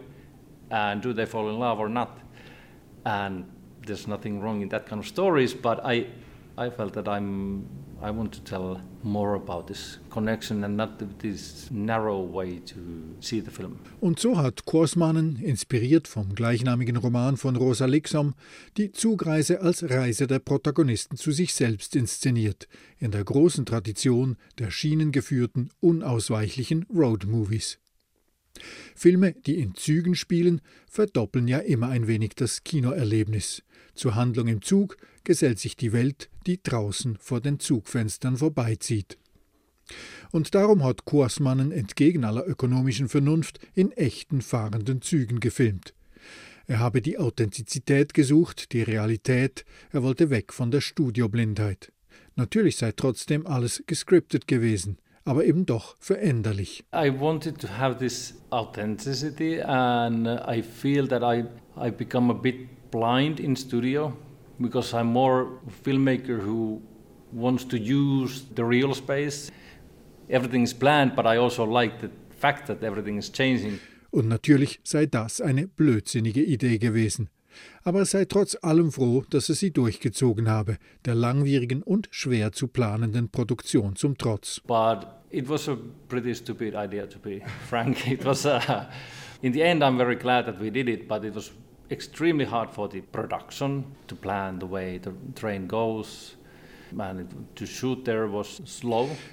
and 0.69 1.01
do 1.01 1.13
they 1.13 1.25
fall 1.25 1.49
in 1.49 1.59
love 1.59 1.79
or 1.79 1.89
not. 1.89 2.19
And 3.05 3.45
there's 3.85 4.07
nothing 4.07 4.41
wrong 4.41 4.61
in 4.61 4.69
that 4.69 4.85
kind 4.85 4.99
of 4.99 5.07
stories, 5.07 5.53
but 5.53 5.85
I, 5.85 6.07
I 6.57 6.69
felt 6.69 6.93
that 6.93 7.07
I'm, 7.07 7.67
I 8.03 8.09
want 8.09 8.33
to 8.33 8.41
tell 8.43 8.81
more 9.03 9.35
about 9.35 9.67
this 9.67 9.99
connection 10.09 10.63
and 10.63 10.75
not 10.75 10.97
this 11.19 11.69
narrow 11.69 12.19
way 12.19 12.59
to 12.65 12.79
see 13.19 13.41
the 13.41 13.51
film. 13.51 13.77
Und 13.99 14.19
so 14.19 14.37
hat 14.37 14.65
Korsmanen, 14.65 15.35
inspiriert 15.35 16.07
vom 16.07 16.33
gleichnamigen 16.33 16.95
Roman 16.95 17.37
von 17.37 17.55
Rosa 17.55 17.85
Liksom, 17.85 18.33
die 18.77 18.91
Zugreise 18.91 19.61
als 19.61 19.87
Reise 19.87 20.25
der 20.25 20.39
Protagonisten 20.39 21.15
zu 21.15 21.31
sich 21.31 21.53
selbst 21.53 21.95
inszeniert, 21.95 22.67
in 22.97 23.11
der 23.11 23.23
großen 23.23 23.67
Tradition 23.67 24.35
der 24.57 24.71
schienengeführten, 24.71 25.69
unausweichlichen 25.79 26.87
Road-Movies. 26.91 27.77
Filme, 28.95 29.33
die 29.45 29.59
in 29.59 29.75
Zügen 29.75 30.15
spielen, 30.15 30.61
verdoppeln 30.89 31.47
ja 31.47 31.59
immer 31.59 31.89
ein 31.89 32.07
wenig 32.07 32.31
das 32.35 32.63
Kinoerlebnis. 32.63 33.63
Zur 33.93 34.15
Handlung 34.15 34.47
im 34.47 34.61
Zug 34.61 34.97
gesellt 35.23 35.59
sich 35.59 35.77
die 35.77 35.93
Welt, 35.93 36.29
die 36.45 36.61
draußen 36.61 37.17
vor 37.17 37.41
den 37.41 37.59
Zugfenstern 37.59 38.37
vorbeizieht. 38.37 39.17
Und 40.31 40.55
darum 40.55 40.83
hat 40.83 41.05
Korsmannen 41.05 41.71
entgegen 41.71 42.23
aller 42.23 42.47
ökonomischen 42.47 43.09
Vernunft 43.09 43.59
in 43.73 43.91
echten 43.91 44.41
fahrenden 44.41 45.01
Zügen 45.01 45.39
gefilmt. 45.39 45.93
Er 46.67 46.79
habe 46.79 47.01
die 47.01 47.17
Authentizität 47.17 48.13
gesucht, 48.13 48.71
die 48.71 48.81
Realität, 48.81 49.65
er 49.91 50.03
wollte 50.03 50.29
weg 50.29 50.53
von 50.53 50.71
der 50.71 50.81
Studioblindheit. 50.81 51.91
Natürlich 52.35 52.77
sei 52.77 52.93
trotzdem 52.93 53.45
alles 53.45 53.83
gescriptet 53.85 54.47
gewesen 54.47 54.97
aber 55.25 55.45
eben 55.45 55.65
doch 55.65 55.95
veränderlich. 55.99 56.83
I 56.93 57.09
wanted 57.09 57.59
to 57.59 57.67
have 57.67 57.97
this 57.99 58.33
authenticity 58.49 59.61
and 59.61 60.27
I 60.27 60.61
feel 60.61 61.07
that 61.07 61.21
I, 61.21 61.45
I 61.77 61.91
become 61.91 62.31
a 62.31 62.35
bit 62.35 62.55
blind 62.91 63.39
in 63.39 63.55
studio 63.55 64.13
because 64.59 64.93
I'm 64.93 65.07
more 65.07 65.47
a 65.67 65.71
filmmaker 65.83 66.39
who 66.39 66.81
wants 67.31 67.65
to 67.65 67.77
use 67.77 68.45
the 68.55 68.63
real 68.63 68.93
space. 68.93 69.51
Everything 70.29 70.63
is 70.63 70.73
planned, 70.73 71.15
but 71.15 71.25
I 71.25 71.37
also 71.37 71.65
like 71.65 71.99
the 71.99 72.09
fact 72.29 72.67
that 72.67 72.83
everything 72.83 73.17
is 73.17 73.31
changing. 73.31 73.79
Und 74.11 74.27
natürlich 74.27 74.81
sei 74.83 75.05
das 75.05 75.39
eine 75.39 75.67
blödsinnige 75.67 76.43
Idee 76.43 76.77
gewesen 76.77 77.29
aber 77.83 77.99
er 77.99 78.05
sei 78.05 78.25
trotz 78.25 78.57
allem 78.61 78.91
froh, 78.91 79.23
dass 79.29 79.49
er 79.49 79.55
sie 79.55 79.71
durchgezogen 79.71 80.49
habe, 80.49 80.77
der 81.05 81.15
langwierigen 81.15 81.83
und 81.83 82.07
schwer 82.11 82.51
zu 82.51 82.67
planenden 82.67 83.29
Produktion 83.29 83.95
zum 83.95 84.17
Trotz. 84.17 84.61
But 84.61 85.07
it 85.29 85.49
was 85.49 85.67
a 85.67 85.77
pretty 86.07 86.33
stupid 86.35 86.75
idea, 86.75 87.07
to 87.07 87.19
be 87.19 87.41
frank. 87.69 88.09
It 88.09 88.25
was, 88.25 88.45
uh, 88.45 88.85
in 89.41 89.53
the 89.53 89.61
end, 89.61 89.83
I'm 89.83 89.97
very 89.97 90.15
glad 90.15 90.45
that 90.45 90.59
we 90.59 90.71
did 90.71 90.87
it, 90.87 91.07
but 91.07 91.23
it 91.23 91.35
was 91.35 91.51
extremely 91.91 92.45
hard 92.45 92.69
for 92.71 92.89
the 92.89 93.01
production 93.01 93.85
to 94.07 94.15
plan 94.15 94.59
the 94.59 94.69
way 94.69 94.99
the 95.03 95.11
train 95.35 95.67
goes. 95.67 96.37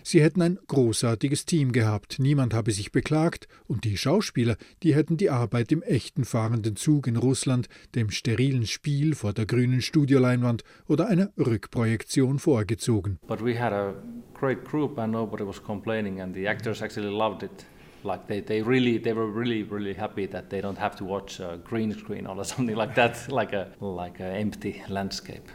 Sie 0.02 0.22
hätten 0.22 0.42
ein 0.42 0.58
großartiges 0.68 1.44
Team 1.44 1.72
gehabt, 1.72 2.18
niemand 2.18 2.54
habe 2.54 2.70
sich 2.70 2.92
beklagt, 2.92 3.48
und 3.66 3.84
die 3.84 3.96
Schauspieler, 3.96 4.56
die 4.82 4.94
hätten 4.94 5.16
die 5.16 5.30
Arbeit 5.30 5.72
im 5.72 5.82
echten 5.82 6.24
fahrenden 6.24 6.76
Zug 6.76 7.06
in 7.08 7.16
Russland, 7.16 7.68
dem 7.94 8.10
sterilen 8.10 8.66
Spiel 8.66 9.14
vor 9.14 9.32
der 9.32 9.46
grünen 9.46 9.82
Studioleinwand 9.82 10.62
oder 10.86 11.08
einer 11.08 11.30
Rückprojektion 11.36 12.38
vorgezogen. 12.38 13.18
But 13.26 13.44
we 13.44 13.58
had 13.58 13.72
a 13.72 13.94
great 14.34 14.64
group 14.64 14.98
and 14.98 15.12
nobody 15.12 15.44
was 15.44 15.60
complaining 15.60 16.20
and 16.20 16.34
the 16.34 16.46
actors 16.46 16.80
actually 16.80 17.10
loved 17.10 17.42
it. 17.42 17.66
Like 18.04 18.26
they, 18.26 18.40
they 18.40 18.62
really 18.62 18.98
they 18.98 19.14
were 19.14 19.26
really 19.26 19.62
really 19.62 19.94
happy 19.94 20.26
that 20.26 20.50
they 20.50 20.60
don't 20.60 20.78
have 20.78 20.96
to 20.96 21.04
watch 21.04 21.40
a 21.40 21.58
green 21.64 21.92
screen 21.92 22.26
or 22.26 22.44
something 22.44 22.76
like 22.76 22.94
that 22.94 23.28
like 23.28 23.52
a 23.52 23.68
like 23.80 24.20
a 24.20 24.36
empty 24.36 24.82
landscape 24.88 25.48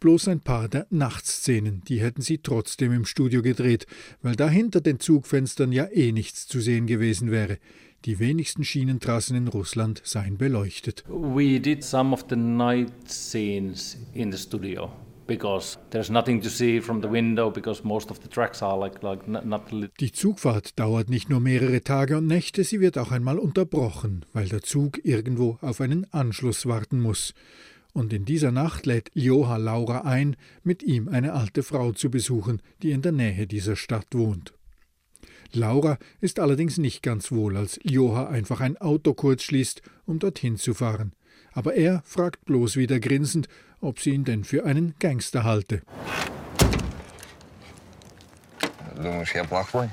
bloß 0.00 0.28
ein 0.28 0.40
paar 0.40 0.68
der 0.68 0.86
Nachtszenen, 0.90 1.82
die 1.86 2.00
hätten 2.00 2.22
sie 2.22 2.38
trotzdem 2.38 2.92
im 2.92 3.04
Studio 3.04 3.42
gedreht, 3.42 3.86
weil 4.22 4.34
da 4.34 4.48
hinter 4.48 4.80
den 4.80 4.98
Zugfenstern 4.98 5.72
ja 5.72 5.84
eh 5.92 6.12
nichts 6.12 6.48
zu 6.48 6.60
sehen 6.60 6.86
gewesen 6.86 7.30
wäre. 7.30 7.58
Die 8.06 8.18
wenigsten 8.18 8.64
Schienentrassen 8.64 9.36
in 9.36 9.48
Russland 9.48 10.00
seien 10.04 10.38
beleuchtet. 10.38 11.04
We 11.06 11.60
did 11.60 11.84
some 11.84 12.14
of 12.14 12.24
the 12.30 12.36
night 12.36 12.90
scenes 13.06 13.98
in 14.14 14.32
the 14.32 14.38
studio 14.38 14.90
Die 20.00 20.12
Zugfahrt 20.12 20.78
dauert 20.78 21.08
nicht 21.10 21.30
nur 21.30 21.40
mehrere 21.40 21.82
Tage 21.82 22.18
und 22.18 22.26
Nächte, 22.26 22.64
sie 22.64 22.80
wird 22.80 22.98
auch 22.98 23.12
einmal 23.12 23.38
unterbrochen, 23.38 24.24
weil 24.32 24.48
der 24.48 24.62
Zug 24.62 25.04
irgendwo 25.04 25.58
auf 25.60 25.80
einen 25.80 26.12
Anschluss 26.12 26.66
warten 26.66 27.00
muss 27.00 27.34
und 27.92 28.12
in 28.12 28.24
dieser 28.24 28.52
Nacht 28.52 28.86
lädt 28.86 29.10
Joha 29.14 29.56
Laura 29.56 30.02
ein, 30.02 30.36
mit 30.62 30.82
ihm 30.82 31.08
eine 31.08 31.32
alte 31.32 31.62
Frau 31.62 31.92
zu 31.92 32.10
besuchen, 32.10 32.62
die 32.82 32.92
in 32.92 33.02
der 33.02 33.12
Nähe 33.12 33.46
dieser 33.46 33.76
Stadt 33.76 34.06
wohnt. 34.12 34.54
Laura 35.52 35.98
ist 36.20 36.38
allerdings 36.38 36.78
nicht 36.78 37.02
ganz 37.02 37.32
wohl, 37.32 37.56
als 37.56 37.80
Joha 37.82 38.28
einfach 38.28 38.60
ein 38.60 38.76
Auto 38.76 39.14
kurz 39.14 39.42
schließt, 39.42 39.82
um 40.06 40.20
dorthin 40.20 40.56
zu 40.56 40.74
fahren. 40.74 41.12
Aber 41.52 41.74
er 41.74 42.02
fragt 42.04 42.44
bloß 42.44 42.76
wieder 42.76 43.00
grinsend, 43.00 43.48
ob 43.81 43.99
sie 43.99 44.11
ihn 44.11 44.23
denn 44.23 44.43
für 44.43 44.65
einen 44.65 44.95
Gangster 44.99 45.43
halte. 45.43 45.81
Думаешь, 48.95 49.35
я 49.35 49.43
плохой? 49.43 49.89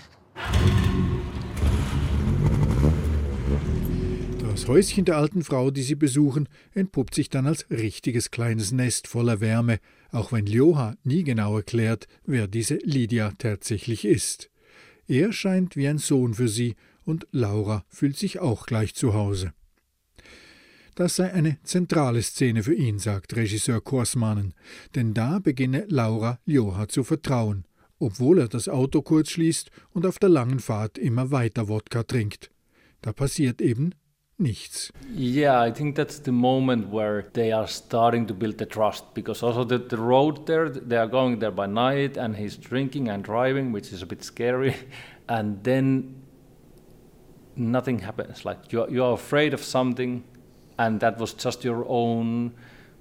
Das 4.41 4.69
Häuschen 4.69 5.05
der 5.05 5.17
alten 5.17 5.43
Frau, 5.43 5.71
die 5.71 5.83
sie 5.83 5.95
besuchen, 5.95 6.49
entpuppt 6.73 7.15
sich 7.15 7.29
dann 7.31 7.47
als 7.47 7.69
richtiges 7.71 8.31
kleines 8.31 8.71
Nest 8.71 9.09
voller 9.09 9.41
Wärme, 9.41 9.81
auch 10.13 10.31
wenn 10.31 10.47
Ljoha 10.47 10.95
nie 11.05 11.25
genau 11.25 11.57
erklärt, 11.57 12.07
wer 12.27 12.47
diese 12.47 12.77
Lydia 12.77 13.33
tatsächlich 13.39 14.05
ist. 14.05 14.51
Er 15.09 15.33
scheint 15.33 15.75
wie 15.75 15.89
ein 15.89 15.99
Sohn 15.99 16.35
für 16.35 16.49
sie, 16.49 16.77
und 17.05 17.27
Laura 17.33 17.85
fühlt 17.89 18.17
sich 18.17 18.39
auch 18.39 18.67
gleich 18.67 18.95
zu 18.95 19.15
Hause. 19.15 19.53
Das 20.98 21.18
sei 21.18 21.32
eine 21.32 21.62
zentrale 21.62 22.24
Szene 22.24 22.64
für 22.64 22.74
ihn, 22.74 22.98
sagt 22.98 23.36
Regisseur 23.36 23.82
Korsmanen, 23.82 24.56
denn 24.96 25.14
da 25.14 25.38
beginne 25.38 25.86
Laura 25.90 26.40
Ljoha 26.48 26.88
zu 26.88 27.04
vertrauen, 27.04 27.66
obwohl 28.00 28.40
er 28.40 28.48
das 28.48 28.68
Auto 28.68 29.04
kurz 29.04 29.30
schließt 29.30 29.70
und 29.92 30.08
auf 30.08 30.18
der 30.18 30.30
langen 30.30 30.58
Fahrt 30.58 30.98
immer 30.98 31.30
weiter 31.30 31.68
Wodka 31.68 32.02
trinkt. 32.02 32.50
Da 33.02 33.14
passiert 33.14 33.62
eben 33.62 33.94
nichts. 34.40 34.92
Yeah, 35.16 35.64
I 35.68 35.72
think 35.72 35.96
that's 35.96 36.20
the 36.26 36.32
moment 36.32 36.92
where 36.92 37.24
they 37.34 37.54
are 37.54 37.68
starting 37.68 38.26
to 38.26 38.34
build 38.34 38.58
the 38.58 38.66
trust 38.66 39.14
because 39.14 39.46
also 39.46 39.64
the, 39.64 39.78
the 39.78 39.98
road 39.98 40.48
there, 40.48 40.68
they 40.68 40.98
are 40.98 41.08
going 41.08 41.40
there 41.40 41.52
by 41.52 41.68
night 41.68 42.18
and 42.18 42.36
he's 42.36 42.58
drinking 42.58 43.08
and 43.08 43.24
driving, 43.24 43.72
which 43.72 43.94
is 43.94 44.02
a 44.02 44.08
bit 44.08 44.24
scary. 44.24 44.74
And 45.30 45.64
then 45.64 46.24
nothing 47.56 48.00
happens. 48.00 48.46
Like 48.46 48.72
you're, 48.72 48.90
you're 48.90 49.14
afraid 49.14 49.54
of 49.54 49.62
something 49.64 50.24
and 50.78 51.00
that 51.02 51.20
was 51.20 51.36
just 51.38 51.64
your 51.66 51.86
own 51.88 52.54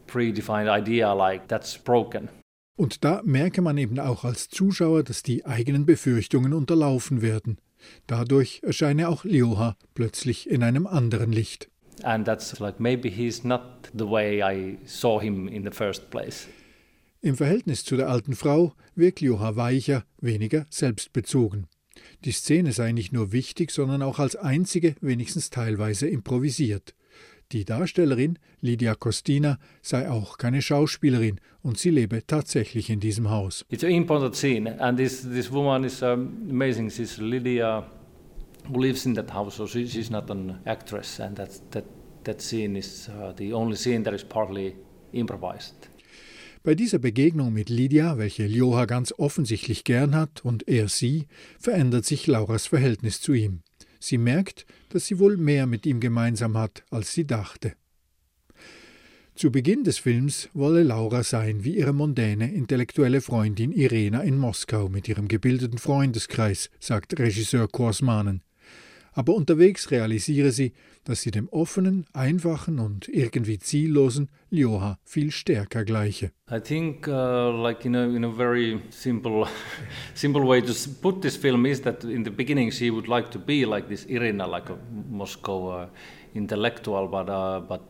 predefined 0.07 0.69
idea, 0.69 1.13
like 1.13 1.49
that's 1.49 1.79
broken. 1.79 2.29
Und 2.77 3.05
da 3.05 3.23
merke 3.25 3.63
man 3.63 3.79
eben 3.79 3.99
auch 3.99 4.25
als 4.25 4.49
Zuschauer, 4.49 5.03
dass 5.03 5.23
die 5.23 5.47
eigenen 5.47 5.87
Befürchtungen 5.87 6.53
unterlaufen 6.53 7.23
werden. 7.23 7.59
Dadurch 8.07 8.61
erscheine 8.63 9.09
auch 9.09 9.25
Lioha 9.25 9.77
plötzlich 9.95 10.51
in 10.51 10.63
einem 10.63 10.87
anderen 10.87 11.33
Licht. 11.33 11.71
And 12.03 12.27
that's 12.27 12.59
like 12.59 12.79
maybe 12.79 13.09
he's 13.09 13.45
not 13.45 13.63
the 13.95 14.07
way 14.07 14.43
I 14.43 14.79
saw 14.85 15.21
him 15.21 15.49
in 15.49 15.65
the 15.65 15.71
first 15.71 16.11
place. 16.11 16.47
Im 17.23 17.37
Verhältnis 17.37 17.85
zu 17.85 17.97
der 17.97 18.09
alten 18.11 18.35
Frau 18.35 18.75
wirkt 18.95 19.21
Lioha 19.21 19.57
weicher, 19.57 20.05
weniger 20.21 20.67
selbstbezogen. 20.69 21.67
Die 22.25 22.33
Szene 22.33 22.73
sei 22.73 22.93
nicht 22.93 23.13
nur 23.13 23.33
wichtig, 23.33 23.71
sondern 23.71 24.03
auch 24.03 24.19
als 24.19 24.37
einzige 24.37 24.95
wenigstens 25.01 25.49
teilweise 25.49 26.07
improvisiert. 26.09 26.95
Die 27.53 27.65
Darstellerin 27.65 28.39
Lydia 28.61 28.95
Costina 28.95 29.59
sei 29.81 30.11
auch 30.11 30.37
keine 30.37 30.63
Schauspielerin 30.63 31.41
und 31.63 31.79
sie 31.79 31.91
lebe 31.91 32.27
tatsächlich 32.27 32.91
in 32.91 32.99
diesem 32.99 33.31
Haus. 33.31 33.65
It's 33.69 33.85
an 33.85 33.91
important 33.91 34.35
scene 34.35 34.81
and 34.81 34.99
this, 34.99 35.23
this 35.23 35.53
woman 35.53 35.85
is 35.85 36.03
amazing. 36.03 36.91
She's 36.91 37.19
Lydia 37.19 37.87
who 38.69 38.81
lives 38.81 39.07
in 39.07 39.15
that 39.15 39.33
house, 39.33 39.57
so 39.57 39.67
she, 39.67 39.87
she's 39.87 40.11
not 40.11 40.29
an 40.31 40.59
actress 40.65 41.21
and 41.21 41.37
that, 41.37 41.51
that, 41.71 41.85
that 42.25 42.41
scene 42.41 42.77
is 42.77 43.09
uh, 43.09 43.33
the 43.37 43.53
only 43.53 43.77
scene 43.77 44.03
that 44.03 44.15
is 44.15 44.25
partly 44.25 44.75
improvised. 45.13 45.89
Bei 46.65 46.75
dieser 46.75 46.99
Begegnung 46.99 47.53
mit 47.53 47.69
Lydia, 47.69 48.19
welche 48.19 48.45
Ljoha 48.45 48.87
ganz 48.87 49.15
offensichtlich 49.17 49.85
gern 49.85 50.17
hat, 50.17 50.45
und 50.45 50.67
er 50.67 50.89
sie, 50.89 51.27
verändert 51.61 52.05
sich 52.05 52.27
Lauras 52.27 52.67
Verhältnis 52.67 53.21
zu 53.21 53.35
ihm. 53.35 53.61
Sie 53.99 54.19
merkt, 54.19 54.67
dass 54.91 55.07
sie 55.07 55.19
wohl 55.19 55.37
mehr 55.37 55.67
mit 55.67 55.87
ihm 55.87 56.01
gemeinsam 56.01 56.57
hat, 56.57 56.85
als 56.91 57.13
sie 57.13 57.27
dachte. 57.27 57.75
Zu 59.35 59.53
Beginn 59.53 59.85
des 59.85 59.99
Films 59.99 60.49
wolle 60.55 60.83
Laura 60.83 61.23
sein 61.23 61.63
wie 61.63 61.77
ihre 61.77 61.93
mondäne 61.93 62.55
intellektuelle 62.55 63.21
Freundin 63.21 63.71
Irena 63.71 64.23
in 64.23 64.39
Moskau 64.39 64.89
mit 64.89 65.09
ihrem 65.09 65.29
gebildeten 65.29 65.77
Freundeskreis, 65.77 66.71
sagt 66.81 67.19
Regisseur 67.19 67.69
Korsmanen. 67.69 68.46
Aber 69.17 69.35
unterwegs 69.35 69.91
realisiere 69.91 70.51
sie, 70.53 70.75
dass 71.05 71.23
sie 71.23 71.31
dem 71.31 71.49
offenen, 71.49 72.05
einfachen 72.13 72.79
und 72.79 73.09
irgendwie 73.09 73.59
ziellosen 73.59 74.29
Ljoha 74.51 74.99
viel 75.05 75.31
stärker 75.31 75.87
gleiche. 75.87 76.33
I 76.51 76.61
think, 76.61 77.09
uh, 77.09 77.51
like 77.51 77.87
in 77.87 77.97
a, 77.97 78.05
in 78.05 78.25
a 78.25 78.31
very 78.31 78.79
simple, 78.91 79.47
simple 80.15 80.47
way 80.47 80.61
to 80.61 80.75
put 81.01 81.23
this 81.23 81.35
film 81.35 81.65
is 81.65 81.81
that 81.81 82.05
in 82.05 82.25
the 82.25 82.31
beginning 82.31 82.71
she 82.71 82.91
would 82.91 83.09
like 83.09 83.31
to 83.31 83.39
be 83.39 83.65
like 83.65 83.89
this 83.89 84.05
Irina, 84.05 84.47
like 84.47 84.69
a 84.69 84.77
Moscow 85.11 85.69
uh, 85.69 85.87
intellectual, 86.35 87.09
but 87.09 87.31
uh, 87.31 87.61
but 87.61 87.81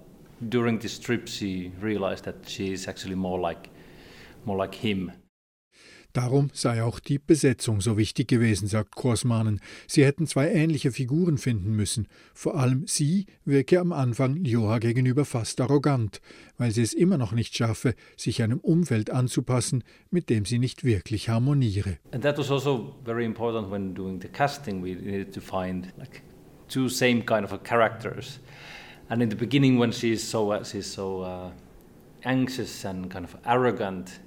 during 0.48 0.78
this 0.78 0.96
trip 1.00 1.26
she 1.26 1.72
realized 1.80 2.24
that 2.24 2.48
she 2.48 2.72
is 2.72 2.86
actually 2.86 3.16
more 3.16 3.40
like 3.40 3.68
more 4.44 4.56
like 4.56 4.76
him. 4.76 5.10
Darum 6.16 6.48
sei 6.54 6.82
auch 6.82 6.98
die 6.98 7.18
Besetzung 7.18 7.82
so 7.82 7.98
wichtig 7.98 8.26
gewesen, 8.26 8.68
sagt 8.68 8.96
Korsmanen. 8.96 9.60
Sie 9.86 10.02
hätten 10.02 10.26
zwei 10.26 10.50
ähnliche 10.50 10.90
Figuren 10.90 11.36
finden 11.36 11.76
müssen. 11.76 12.08
Vor 12.32 12.56
allem 12.56 12.86
sie 12.86 13.26
wirke 13.44 13.78
am 13.78 13.92
Anfang 13.92 14.42
Joha 14.42 14.78
gegenüber 14.78 15.26
fast 15.26 15.60
arrogant, 15.60 16.22
weil 16.56 16.70
sie 16.70 16.80
es 16.80 16.94
immer 16.94 17.18
noch 17.18 17.32
nicht 17.32 17.54
schaffe, 17.54 17.94
sich 18.16 18.42
einem 18.42 18.60
Umfeld 18.60 19.10
anzupassen, 19.10 19.84
mit 20.10 20.30
dem 20.30 20.46
sie 20.46 20.58
nicht 20.58 20.84
wirklich 20.84 21.28
harmoniere. 21.28 21.98
And 22.12 22.22
that 22.22 22.38
was 22.38 22.50
also 22.50 22.94
very 23.04 23.26
important 23.26 23.70
when 23.70 23.94
doing 23.94 24.18
the 24.18 24.28
casting. 24.28 24.82
We 24.82 24.94
needed 24.94 25.34
to 25.34 25.42
find 25.42 25.92
like 25.98 26.22
two 26.68 26.88
same 26.88 27.26
kind 27.26 27.44
of 27.44 27.62
characters. 27.62 28.40
And 29.10 29.20
in 29.20 29.28
the 29.28 29.36
beginning, 29.36 29.78
when 29.78 29.92
she's 29.92 30.26
so 30.26 30.50
uh, 30.50 30.64
she's 30.64 30.90
so 30.90 31.20
uh, 31.20 31.50
anxious 32.24 32.86
and 32.86 33.10
kind 33.10 33.26
of 33.26 33.36
arrogant, 33.44 34.18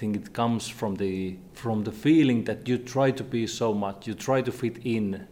think 0.00 0.16
it 0.16 0.32
comes 0.32 0.66
from 0.66 0.96
the 0.96 1.36
from 1.52 1.84
the 1.84 1.92
feeling 1.92 2.44
that 2.46 2.66
you 2.66 2.78
try 2.78 3.12
to 3.12 3.24
be 3.24 3.46
so 3.46 3.74
much, 3.74 4.06
you 4.06 4.14
try 4.14 4.42
to 4.42 4.50
fit 4.50 4.78
in 4.84 5.26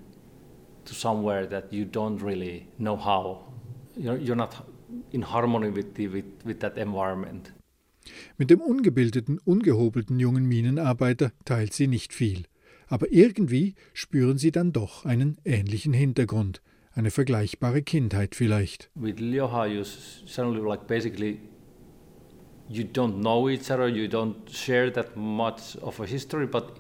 to 0.84 0.94
somewhere 0.94 1.46
that 1.46 1.72
you 1.72 1.84
don't 1.84 2.22
really 2.22 2.66
know 2.78 2.96
how. 2.96 3.44
You're, 3.96 4.18
you're 4.18 4.36
not 4.36 4.54
in 5.12 5.22
harmony 5.22 5.70
with, 5.70 5.94
the, 5.94 6.08
with, 6.08 6.24
with 6.44 6.60
that 6.60 6.76
environment. 6.76 7.52
Mit 8.38 8.50
dem 8.50 8.60
ungebildeten, 8.60 9.38
ungehobelten 9.44 10.18
jungen 10.18 10.46
Minenarbeiter 10.46 11.32
teilt 11.44 11.72
sie 11.74 11.88
nicht 11.88 12.14
viel. 12.14 12.44
Aber 12.86 13.12
irgendwie 13.12 13.74
spüren 13.92 14.38
sie 14.38 14.50
dann 14.50 14.72
doch 14.72 15.04
einen 15.04 15.36
ähnlichen 15.44 15.92
Hintergrund, 15.92 16.62
eine 16.94 17.10
vergleichbare 17.10 17.82
Kindheit 17.82 18.34
vielleicht. 18.34 18.90
With 18.94 19.18
Lyoha, 19.18 19.66
you 19.66 19.84
suddenly 19.84 20.62
like 20.62 20.86
basically 20.86 21.40
you 22.68 22.84
don't 22.84 23.20
know 23.20 23.48
each 23.48 23.70
other, 23.70 23.88
you 23.88 24.08
don't 24.08 24.48
share 24.50 24.90
that 24.90 25.16
much 25.16 25.76
of 25.76 25.98
a 26.00 26.06
history, 26.06 26.46
but 26.46 26.76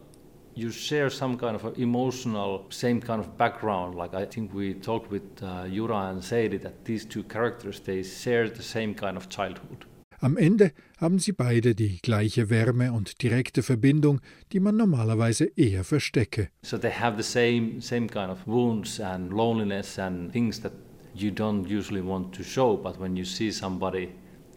you 0.54 0.70
share 0.70 1.08
some 1.08 1.38
kind 1.38 1.54
of 1.54 1.78
emotional, 1.78 2.66
same 2.70 3.00
kind 3.00 3.20
of 3.20 3.38
background. 3.38 3.94
Like 3.94 4.14
I 4.14 4.26
think 4.26 4.52
we 4.52 4.74
talked 4.74 5.10
with 5.10 5.42
uh, 5.42 5.66
Jura 5.68 6.10
and 6.10 6.22
Seidi 6.22 6.58
that 6.62 6.84
these 6.84 7.06
two 7.06 7.22
characters, 7.22 7.80
they 7.80 8.02
share 8.02 8.48
the 8.48 8.62
same 8.62 8.94
kind 8.94 9.16
of 9.16 9.28
childhood. 9.28 9.86
Am 10.20 10.36
Ende 10.36 10.72
haben 10.96 11.20
sie 11.20 11.30
beide 11.30 11.76
die 11.76 12.00
gleiche 12.02 12.50
Wärme 12.50 12.92
und 12.92 13.22
direkte 13.22 13.62
Verbindung, 13.62 14.20
die 14.52 14.58
man 14.58 14.76
normalerweise 14.76 15.44
eher 15.56 15.84
verstecke. 15.84 16.48
So 16.64 16.76
they 16.76 16.90
have 16.90 17.16
the 17.16 17.22
same, 17.22 17.80
same 17.80 18.08
kind 18.08 18.28
of 18.28 18.44
wounds 18.44 18.98
and 18.98 19.32
loneliness 19.32 19.96
and 19.96 20.32
things 20.32 20.60
that 20.62 20.72
you 21.14 21.30
don't 21.30 21.68
usually 21.68 22.02
want 22.02 22.34
to 22.34 22.42
show, 22.42 22.76
but 22.76 22.98
when 22.98 23.16
you 23.16 23.24
see 23.24 23.52
somebody 23.52 24.08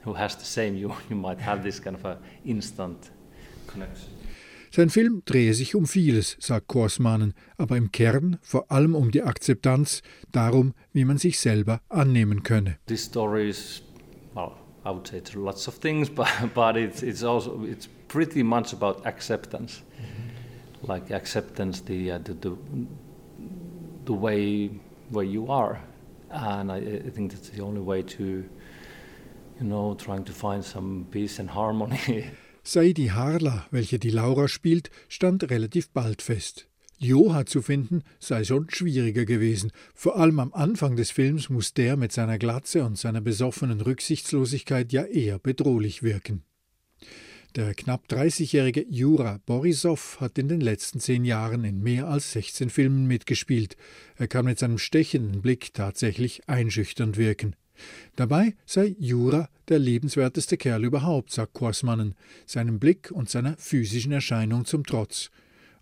who 0.03 0.13
has 0.13 0.35
the 0.35 0.45
same, 0.45 0.75
you, 0.75 0.93
you 1.09 1.15
might 1.15 1.39
have 1.39 1.63
this 1.63 1.79
kind 1.79 1.95
of 1.95 2.05
a 2.05 2.17
instant 2.45 3.11
connection. 3.67 4.09
Sein 4.73 4.89
Film 4.89 5.21
drehe 5.25 5.53
sich 5.53 5.75
um 5.75 5.85
vieles, 5.85 6.37
sagt 6.39 6.67
Korsmanen, 6.67 7.33
aber 7.57 7.75
im 7.75 7.91
Kern 7.91 8.37
vor 8.41 8.71
allem 8.71 8.95
um 8.95 9.11
die 9.11 9.21
Akzeptanz, 9.21 10.01
darum, 10.31 10.73
wie 10.93 11.03
man 11.03 11.17
sich 11.17 11.39
selber 11.39 11.81
annehmen 11.89 12.43
könne. 12.43 12.77
This 12.87 13.03
story 13.03 13.49
is, 13.49 13.83
well, 14.33 14.53
I 14.85 14.91
would 14.91 15.05
say 15.07 15.17
it's 15.17 15.35
lots 15.35 15.67
of 15.67 15.77
things, 15.77 16.09
but, 16.15 16.27
but 16.53 16.77
it's, 16.77 17.03
it's 17.03 17.21
also 17.21 17.65
it's 17.65 17.89
pretty 18.07 18.43
much 18.43 18.71
about 18.71 19.05
acceptance, 19.05 19.81
mm-hmm. 19.99 20.89
like 20.89 21.11
acceptance 21.11 21.81
the, 21.83 22.13
uh, 22.13 22.19
the, 22.19 22.33
the 22.33 22.57
the 24.05 24.13
way 24.13 24.69
where 25.09 25.25
you 25.25 25.47
are, 25.51 25.81
and 26.29 26.71
I, 26.71 26.77
I 26.77 27.09
think 27.09 27.33
that's 27.33 27.49
the 27.49 27.61
only 27.61 27.81
way 27.81 28.01
to, 28.03 28.47
you 29.61 29.67
know, 29.67 29.95
trying 29.95 30.25
to 30.25 30.33
find 30.33 30.63
some 30.63 31.05
peace 31.11 31.39
and 31.39 31.53
harmony. 31.53 32.25
Saidi 32.63 33.11
Harla, 33.11 33.65
welche 33.71 33.97
die 33.97 34.11
Laura 34.11 34.47
spielt, 34.47 34.91
stand 35.07 35.49
relativ 35.49 35.89
bald 35.91 36.21
fest. 36.21 36.67
Joha 36.99 37.47
zu 37.47 37.63
finden 37.63 38.03
sei 38.19 38.43
schon 38.43 38.69
schwieriger 38.69 39.25
gewesen. 39.25 39.71
Vor 39.95 40.17
allem 40.17 40.39
am 40.39 40.53
Anfang 40.53 40.95
des 40.95 41.09
Films 41.09 41.49
muss 41.49 41.73
der 41.73 41.97
mit 41.97 42.11
seiner 42.11 42.37
Glatze 42.37 42.83
und 42.83 42.97
seiner 42.99 43.21
besoffenen 43.21 43.81
Rücksichtslosigkeit 43.81 44.93
ja 44.93 45.05
eher 45.05 45.39
bedrohlich 45.39 46.03
wirken. 46.03 46.43
Der 47.55 47.73
knapp 47.73 48.05
30-jährige 48.07 48.85
Jura 48.87 49.39
Borisov 49.47 50.21
hat 50.21 50.37
in 50.37 50.47
den 50.47 50.61
letzten 50.61 50.99
zehn 50.99 51.25
Jahren 51.25 51.63
in 51.63 51.81
mehr 51.81 52.07
als 52.07 52.31
16 52.33 52.69
Filmen 52.69 53.07
mitgespielt. 53.07 53.75
Er 54.15 54.27
kann 54.27 54.45
mit 54.45 54.59
seinem 54.59 54.77
stechenden 54.77 55.41
Blick 55.41 55.73
tatsächlich 55.73 56.47
einschüchternd 56.47 57.17
wirken. 57.17 57.55
Dabei 58.15 58.55
sei 58.65 58.95
Jura 58.99 59.49
der 59.69 59.79
lebenswerteste 59.79 60.57
Kerl 60.57 60.83
überhaupt, 60.83 61.31
sagt 61.31 61.53
Korsmannen, 61.53 62.15
seinem 62.45 62.79
Blick 62.79 63.11
und 63.11 63.29
seiner 63.29 63.55
physischen 63.57 64.11
Erscheinung 64.11 64.65
zum 64.65 64.85
Trotz. 64.85 65.31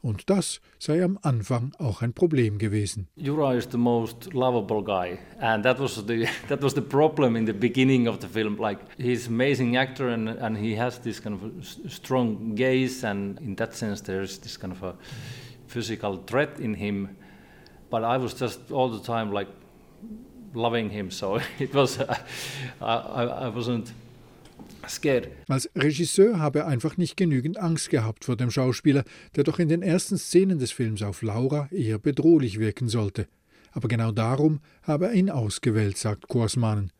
Und 0.02 0.30
das 0.30 0.62
sei 0.78 1.04
am 1.04 1.20
Anfang 1.24 1.74
auch 1.78 2.02
ein 2.02 2.14
Problem 2.14 2.58
gewesen. 2.58 3.10
Jura 3.18 3.54
is 3.54 3.68
the 3.70 3.78
most 3.78 4.34
lovable 4.34 4.82
guy, 4.82 5.18
and 5.42 5.64
that 5.64 5.78
was 5.78 5.96
the 6.08 6.26
that 6.48 6.64
was 6.64 6.74
the 6.74 6.82
problem 6.82 7.36
in 7.36 7.46
the 7.46 7.52
beginning 7.54 8.08
of 8.08 8.20
the 8.22 8.28
film. 8.28 8.58
Like 8.58 8.80
he's 8.98 9.28
amazing 9.28 9.76
actor, 9.76 10.08
and 10.08 10.30
and 10.30 10.58
he 10.58 10.80
has 10.80 11.02
this 11.02 11.22
kind 11.22 11.36
of 11.36 11.92
strong 11.92 12.56
gaze, 12.56 13.04
and 13.04 13.40
in 13.42 13.56
that 13.56 13.76
sense, 13.76 14.02
there's 14.02 14.40
this 14.40 14.58
kind 14.58 14.72
of 14.72 14.82
a 14.84 14.96
physical 15.68 16.24
threat 16.26 16.60
in 16.60 16.76
him. 16.76 17.10
But 17.90 18.04
I 18.04 18.18
was 18.18 18.34
just 18.40 18.72
all 18.72 18.90
the 18.90 19.04
time 19.04 19.34
like 19.34 19.50
loving 20.54 20.90
him, 20.90 21.12
so 21.12 21.40
it 21.60 21.74
was 21.74 22.00
uh, 22.00 22.16
I, 22.82 23.48
I 23.48 23.56
wasn't 23.56 23.92
scared. 24.88 25.30
Als 25.48 25.70
Regisseur 25.76 26.40
habe 26.40 26.60
er 26.60 26.68
einfach 26.68 26.98
nicht 26.98 27.18
genügend 27.18 27.58
Angst 27.58 27.90
gehabt 27.90 28.26
vor 28.26 28.36
dem 28.36 28.52
Schauspieler, 28.52 29.04
der 29.36 29.44
doch 29.44 29.60
in 29.60 29.70
den 29.70 29.82
ersten 29.82 30.18
Szenen 30.18 30.60
des 30.60 30.72
Films 30.72 31.02
auf 31.02 31.22
Laura 31.22 31.68
eher 31.72 32.00
bedrohlich 32.00 32.60
wirken 32.60 32.90
sollte. 32.90 33.28
Aber 33.72 33.88
genau 33.88 34.12
darum 34.12 34.60
habe 34.84 35.08
er 35.08 35.14
ihn 35.14 35.30
ausgewählt, 35.30 35.98
sagt 35.98 36.28
Korsmanen. 36.28 36.92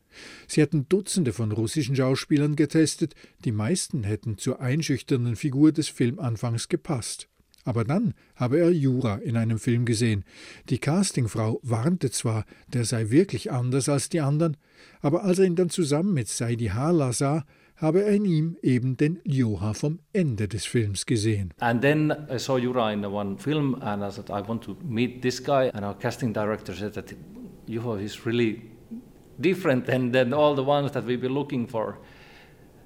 Sie 0.48 0.62
hätten 0.62 0.88
Dutzende 0.90 1.34
von 1.34 1.52
russischen 1.52 1.96
Schauspielern 1.96 2.56
getestet, 2.56 3.16
die 3.46 3.52
meisten 3.52 4.04
hätten 4.04 4.38
zur 4.38 4.60
einschüchternden 4.60 5.36
Figur 5.36 5.72
des 5.72 5.88
Filmanfangs 5.88 6.68
gepasst. 6.68 7.28
Aber 7.66 7.84
dann 7.84 8.14
habe 8.36 8.60
er 8.60 8.72
Jura 8.72 9.16
in 9.16 9.38
einem 9.38 9.60
Film 9.60 9.86
gesehen. 9.86 10.24
Die 10.70 10.80
Castingfrau 10.80 11.60
warnte 11.64 12.10
zwar, 12.12 12.46
der 12.68 12.86
sei 12.86 13.10
wirklich 13.10 13.52
anders 13.52 13.90
als 13.90 14.10
die 14.10 14.22
anderen, 14.22 14.58
aber 15.02 15.24
als 15.24 15.40
er 15.40 15.46
ihn 15.46 15.56
dann 15.56 15.70
zusammen 15.70 16.14
mit 16.14 16.28
Saidi 16.28 16.68
Hala 16.68 17.14
sah, 17.14 17.44
habe 17.78 18.04
er 18.04 18.14
in 18.14 18.26
ihm 18.26 18.58
eben 18.62 18.98
den 18.98 19.20
Joha 19.24 19.74
vom 19.74 20.00
Ende 20.12 20.48
des 20.48 20.66
Films 20.66 21.06
gesehen. 21.06 21.54
And 21.60 21.82
then 21.82 22.14
I 22.30 22.38
saw 22.38 22.58
Jura 22.58 22.92
in 22.92 23.06
one 23.06 23.38
film 23.38 23.76
and 23.82 24.04
I 24.04 24.12
said, 24.12 24.30
I 24.30 24.46
want 24.46 24.64
to 24.64 24.76
meet 24.84 25.22
this 25.22 25.42
guy. 25.42 25.70
And 25.74 25.86
our 25.86 25.98
casting 25.98 26.34
director 26.34 26.74
said 26.74 26.94
that 26.94 27.14
Juha 27.68 28.02
is 28.02 28.26
really 28.26 28.64
different 29.40 29.86
than, 29.86 30.12
than 30.12 30.34
all 30.34 30.56
the 30.56 30.64
ones 30.64 30.92
that 30.92 31.06
we've 31.06 31.22
been 31.22 31.34
looking 31.34 31.68
for. 31.68 32.00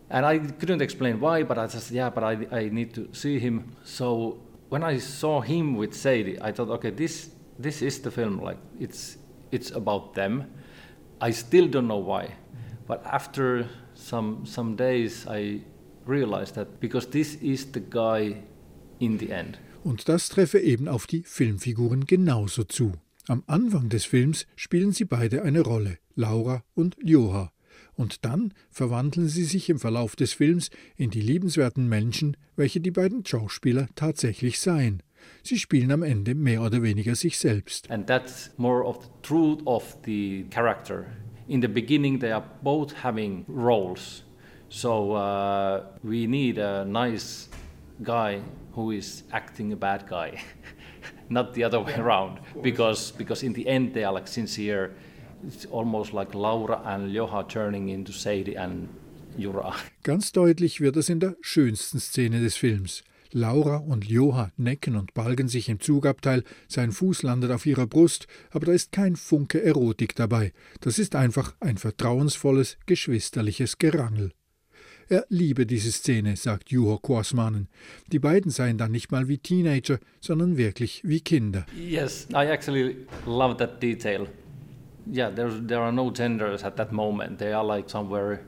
And 0.09 0.25
I 0.27 0.37
couldn't 0.37 0.81
explain 0.81 1.19
why, 1.19 1.43
but 1.43 1.57
I 1.57 1.67
said, 1.67 1.91
yeah, 1.91 2.11
but 2.11 2.23
I, 2.23 2.47
I 2.51 2.69
need 2.69 2.93
to 2.93 3.09
see 3.13 3.39
him. 3.39 3.75
So 3.83 4.37
when 4.73 4.83
I 4.83 4.97
saw 4.97 5.41
him 5.41 5.75
with 5.75 5.93
Sadie, 5.93 6.41
I 6.41 6.51
thought, 6.51 6.69
okay, 6.69 6.89
this, 6.89 7.29
this 7.59 7.83
is 7.83 8.01
the 8.01 8.09
film. 8.09 8.41
Like, 8.41 8.57
it's, 8.79 9.17
it's 9.51 9.69
about 9.69 10.15
them. 10.15 10.45
I 11.21 11.29
still 11.29 11.67
don't 11.67 11.87
know 11.87 11.99
why. 11.99 12.33
But 12.87 13.05
after 13.05 13.69
some 13.93 14.45
some 14.45 14.75
days 14.75 15.27
I 15.29 15.61
realized 16.07 16.55
that 16.55 16.79
because 16.79 17.07
this 17.11 17.35
is 17.35 17.71
the 17.71 17.81
guy 17.81 18.41
in 18.99 19.19
the 19.19 19.31
end. 19.31 19.59
Und 19.83 20.09
das 20.09 20.27
treffe 20.29 20.59
eben 20.59 20.87
auf 20.87 21.05
die 21.05 21.23
Filmfiguren 21.23 22.05
genauso 22.07 22.63
zu. 22.63 22.93
Am 23.27 23.43
Anfang 23.45 23.89
des 23.89 24.05
Films 24.05 24.47
spielen 24.55 24.91
sie 24.91 25.05
beide 25.05 25.43
eine 25.43 25.61
Rolle, 25.61 25.99
Laura 26.15 26.63
und 26.73 26.97
Joha. 27.01 27.52
Und 27.95 28.25
dann 28.25 28.53
verwandeln 28.69 29.27
sie 29.27 29.43
sich 29.43 29.69
im 29.69 29.79
Verlauf 29.79 30.15
des 30.15 30.33
Films 30.33 30.69
in 30.95 31.09
die 31.09 31.21
liebenswerten 31.21 31.87
Menschen, 31.87 32.37
welche 32.55 32.79
die 32.79 32.91
beiden 32.91 33.25
Schauspieler 33.25 33.87
tatsächlich 33.95 34.59
seien. 34.59 35.03
Sie 35.41 35.57
spielen 35.57 35.91
am 35.91 36.03
Ende 36.03 36.35
mehr 36.35 36.61
oder 36.61 36.81
weniger 36.81 37.15
sich 37.15 37.37
selbst. 37.37 37.89
And 37.89 38.07
that's 38.07 38.51
more 38.57 38.83
of 38.85 39.03
the 39.03 39.09
truth 39.21 39.61
of 39.65 39.97
the 40.05 40.45
character 40.49 41.05
in 41.47 41.61
the 41.61 41.67
beginning 41.67 42.19
they 42.19 42.31
are 42.31 42.43
both 42.61 42.93
having 42.93 43.45
roles. 43.47 44.23
So 44.69 45.13
uh, 45.13 45.83
we 46.03 46.25
need 46.27 46.57
a 46.57 46.85
nice 46.85 47.49
guy 48.01 48.41
who 48.73 48.91
is 48.91 49.23
acting 49.31 49.71
a 49.71 49.75
bad 49.75 50.07
guy, 50.07 50.41
not 51.29 51.53
the 51.53 51.63
other 51.63 51.79
way 51.79 51.93
around. 51.95 52.39
Because 52.61 53.11
because 53.11 53.43
in 53.43 53.53
the 53.53 53.67
end 53.67 53.93
they 53.93 54.03
are 54.03 54.13
like 54.13 54.27
sincere. 54.27 54.95
It's 55.45 55.67
almost 55.71 56.13
like 56.13 56.33
Laura 56.33 56.81
and 56.85 57.11
Joha 57.11 57.47
turning 57.47 57.89
into 57.89 58.11
Sadie 58.11 58.57
and 58.57 58.87
Jura. 59.37 59.73
Ganz 60.03 60.31
deutlich 60.31 60.79
wird 60.79 60.95
es 60.95 61.09
in 61.09 61.19
der 61.19 61.35
schönsten 61.41 61.99
Szene 61.99 62.39
des 62.39 62.55
Films. 62.55 63.03
Laura 63.31 63.77
und 63.77 64.05
Joha 64.05 64.51
necken 64.57 64.95
und 64.95 65.13
balgen 65.15 65.47
sich 65.47 65.67
im 65.67 65.79
Zugabteil, 65.79 66.43
sein 66.67 66.91
Fuß 66.91 67.23
landet 67.23 67.51
auf 67.51 67.65
ihrer 67.65 67.87
Brust, 67.87 68.27
aber 68.51 68.67
da 68.67 68.73
ist 68.73 68.91
kein 68.91 69.15
Funke 69.15 69.63
Erotik 69.63 70.15
dabei. 70.15 70.53
Das 70.81 70.99
ist 70.99 71.15
einfach 71.15 71.55
ein 71.59 71.77
vertrauensvolles, 71.77 72.77
geschwisterliches 72.85 73.79
Gerangel. 73.79 74.31
Er 75.09 75.25
liebe 75.29 75.65
diese 75.65 75.91
Szene, 75.91 76.37
sagt 76.37 76.69
Juho 76.69 76.97
Kuosmanen. 76.97 77.67
Die 78.11 78.19
beiden 78.19 78.51
seien 78.51 78.77
dann 78.77 78.91
nicht 78.91 79.11
mal 79.11 79.27
wie 79.27 79.39
Teenager, 79.39 79.99
sondern 80.21 80.57
wirklich 80.57 81.01
wie 81.03 81.19
Kinder. 81.19 81.65
Yes, 81.75 82.27
I 82.31 82.45
actually 82.45 83.07
love 83.25 83.57
that 83.57 83.81
detail. 83.81 84.27
Yeah, 85.11 85.29
there's, 85.29 85.61
there 85.61 85.81
are 85.81 85.91
no 85.91 86.11
genders 86.11 86.63
at 86.63 86.77
that 86.77 86.91
moment. 86.91 87.39
They 87.39 87.53
are 87.53 87.63
like 87.63 87.89
somewhere. 87.89 88.45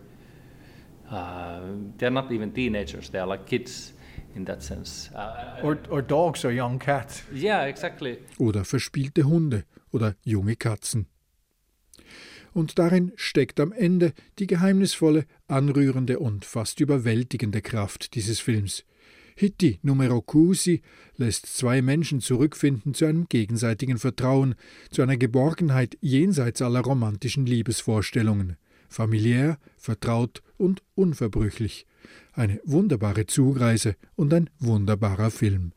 Uh, 1.09 1.59
they're 1.97 2.09
not 2.09 2.31
even 2.31 2.51
teenagers. 2.51 3.09
They 3.09 3.19
are 3.19 3.27
like 3.27 3.45
kids 3.45 3.93
in 4.35 4.45
that 4.45 4.63
sense. 4.63 5.09
Uh, 5.13 5.59
or, 5.63 5.77
or 5.89 6.01
dogs 6.01 6.45
or 6.45 6.51
young 6.51 6.79
cats. 6.79 7.23
Yeah, 7.33 7.63
exactly. 7.63 8.19
Oder 8.39 8.65
verspielte 8.65 9.23
Hunde 9.23 9.65
oder 9.91 10.15
junge 10.23 10.55
Katzen. 10.55 11.07
Und 12.53 12.79
darin 12.79 13.11
steckt 13.17 13.59
am 13.59 13.73
Ende 13.73 14.13
die 14.39 14.47
geheimnisvolle, 14.47 15.25
anrührende 15.47 16.19
und 16.19 16.45
fast 16.45 16.79
überwältigende 16.79 17.61
Kraft 17.61 18.15
dieses 18.15 18.39
Films. 18.39 18.85
Hitti 19.37 19.79
Numero 19.81 20.21
Cusi 20.21 20.81
lässt 21.17 21.45
zwei 21.47 21.81
Menschen 21.81 22.21
zurückfinden 22.21 22.93
zu 22.93 23.05
einem 23.05 23.27
gegenseitigen 23.27 23.97
Vertrauen, 23.97 24.55
zu 24.91 25.01
einer 25.01 25.17
Geborgenheit 25.17 25.97
jenseits 25.99 26.61
aller 26.61 26.79
romantischen 26.79 27.45
Liebesvorstellungen. 27.45 28.55
Familiär, 28.87 29.57
vertraut 29.77 30.41
und 30.57 30.83
unverbrüchlich. 30.95 31.85
Eine 32.31 32.61
wunderbare 32.63 33.25
Zugreise 33.25 33.97
und 34.15 34.33
ein 34.33 34.49
wunderbarer 34.59 35.31
Film. 35.31 35.73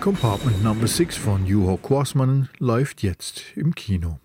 Compartment 0.00 0.64
Number 0.64 0.88
6 0.88 1.16
von 1.16 1.46
Juho 1.46 1.76
Quasmanen 1.76 2.48
läuft 2.58 3.04
jetzt 3.04 3.44
im 3.54 3.72
Kino. 3.76 4.18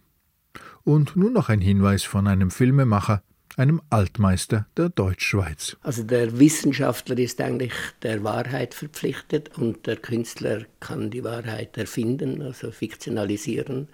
Und 0.83 1.15
nun 1.15 1.33
noch 1.33 1.49
ein 1.49 1.61
Hinweis 1.61 2.03
von 2.03 2.27
einem 2.27 2.51
Filmemacher, 2.51 3.21
einem 3.57 3.81
Altmeister 3.89 4.67
der 4.77 4.89
Deutschschweiz. 4.89 5.77
Also 5.83 6.03
der 6.03 6.39
Wissenschaftler 6.39 7.17
ist 7.17 7.41
eigentlich 7.41 7.73
der 8.01 8.23
Wahrheit 8.23 8.73
verpflichtet 8.73 9.57
und 9.57 9.85
der 9.87 9.97
Künstler 9.97 10.65
kann 10.79 11.11
die 11.11 11.23
Wahrheit 11.23 11.77
erfinden, 11.77 12.41
also 12.41 12.71
fiktionalisieren. 12.71 13.89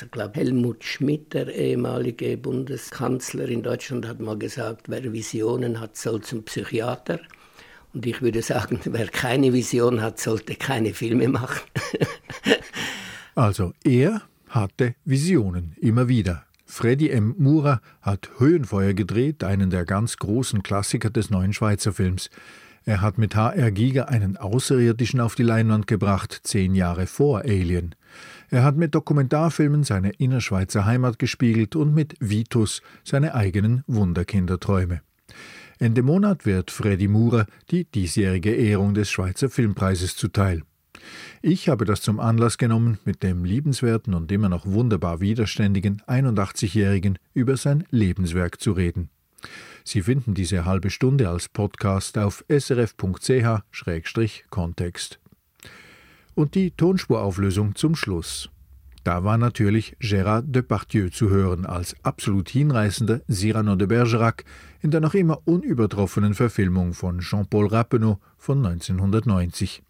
Ich 0.00 0.10
glaube, 0.10 0.38
Helmut 0.38 0.84
Schmidt, 0.84 1.32
der 1.32 1.48
ehemalige 1.54 2.36
Bundeskanzler 2.36 3.48
in 3.48 3.62
Deutschland, 3.62 4.06
hat 4.06 4.20
mal 4.20 4.38
gesagt, 4.38 4.88
wer 4.88 5.12
Visionen 5.12 5.80
hat, 5.80 5.96
soll 5.96 6.20
zum 6.20 6.44
Psychiater. 6.44 7.18
Und 7.94 8.04
ich 8.04 8.20
würde 8.20 8.42
sagen, 8.42 8.78
wer 8.84 9.08
keine 9.08 9.52
Vision 9.54 10.02
hat, 10.02 10.20
sollte 10.20 10.54
keine 10.54 10.92
Filme 10.92 11.28
machen. 11.28 11.62
also 13.34 13.72
er 13.84 14.20
hatte 14.56 14.94
Visionen, 15.04 15.76
immer 15.80 16.08
wieder. 16.08 16.44
Freddy 16.64 17.10
M. 17.10 17.34
Mura 17.38 17.80
hat 18.00 18.30
Höhenfeuer 18.38 18.92
gedreht, 18.92 19.44
einen 19.44 19.70
der 19.70 19.84
ganz 19.84 20.16
großen 20.16 20.64
Klassiker 20.64 21.10
des 21.10 21.30
neuen 21.30 21.52
Schweizer 21.52 21.92
Films. 21.92 22.28
Er 22.84 23.00
hat 23.00 23.18
mit 23.18 23.36
HR 23.36 23.70
Giger 23.70 24.08
einen 24.08 24.36
Außerirdischen 24.36 25.20
auf 25.20 25.34
die 25.34 25.42
Leinwand 25.42 25.86
gebracht, 25.86 26.40
zehn 26.42 26.74
Jahre 26.74 27.06
vor 27.06 27.40
Alien. 27.40 27.94
Er 28.50 28.64
hat 28.64 28.76
mit 28.76 28.94
Dokumentarfilmen 28.94 29.84
seine 29.84 30.10
innerschweizer 30.10 30.86
Heimat 30.86 31.18
gespiegelt 31.18 31.76
und 31.76 31.94
mit 31.94 32.14
Vitus 32.20 32.82
seine 33.04 33.34
eigenen 33.34 33.84
Wunderkinderträume. 33.86 35.02
Ende 35.78 36.02
Monat 36.02 36.46
wird 36.46 36.70
Freddy 36.70 37.08
Murer 37.08 37.46
die 37.70 37.84
diesjährige 37.84 38.54
Ehrung 38.54 38.94
des 38.94 39.10
Schweizer 39.10 39.50
Filmpreises 39.50 40.16
zuteil. 40.16 40.62
Ich 41.42 41.68
habe 41.68 41.84
das 41.84 42.02
zum 42.02 42.20
Anlass 42.20 42.58
genommen, 42.58 42.98
mit 43.04 43.22
dem 43.22 43.44
liebenswerten 43.44 44.14
und 44.14 44.32
immer 44.32 44.48
noch 44.48 44.66
wunderbar 44.66 45.20
widerständigen 45.20 46.02
81-Jährigen 46.06 47.18
über 47.34 47.56
sein 47.56 47.84
Lebenswerk 47.90 48.60
zu 48.60 48.72
reden. 48.72 49.10
Sie 49.84 50.02
finden 50.02 50.34
diese 50.34 50.64
halbe 50.64 50.90
Stunde 50.90 51.28
als 51.28 51.48
Podcast 51.48 52.18
auf 52.18 52.44
srf.ch-kontext. 52.48 55.20
Und 56.34 56.54
die 56.54 56.72
Tonspurauflösung 56.72 57.76
zum 57.76 57.94
Schluss. 57.94 58.50
Da 59.04 59.22
war 59.22 59.38
natürlich 59.38 59.96
Gérard 60.00 60.50
Depardieu 60.50 61.10
zu 61.10 61.30
hören 61.30 61.64
als 61.64 61.94
absolut 62.02 62.48
hinreißender 62.48 63.20
Cyrano 63.30 63.76
de 63.76 63.86
Bergerac 63.86 64.44
in 64.82 64.90
der 64.90 65.00
noch 65.00 65.14
immer 65.14 65.42
unübertroffenen 65.44 66.34
Verfilmung 66.34 66.92
von 66.92 67.20
Jean-Paul 67.20 67.68
Rappeneau 67.68 68.18
von 68.36 68.66
1990. 68.66 69.84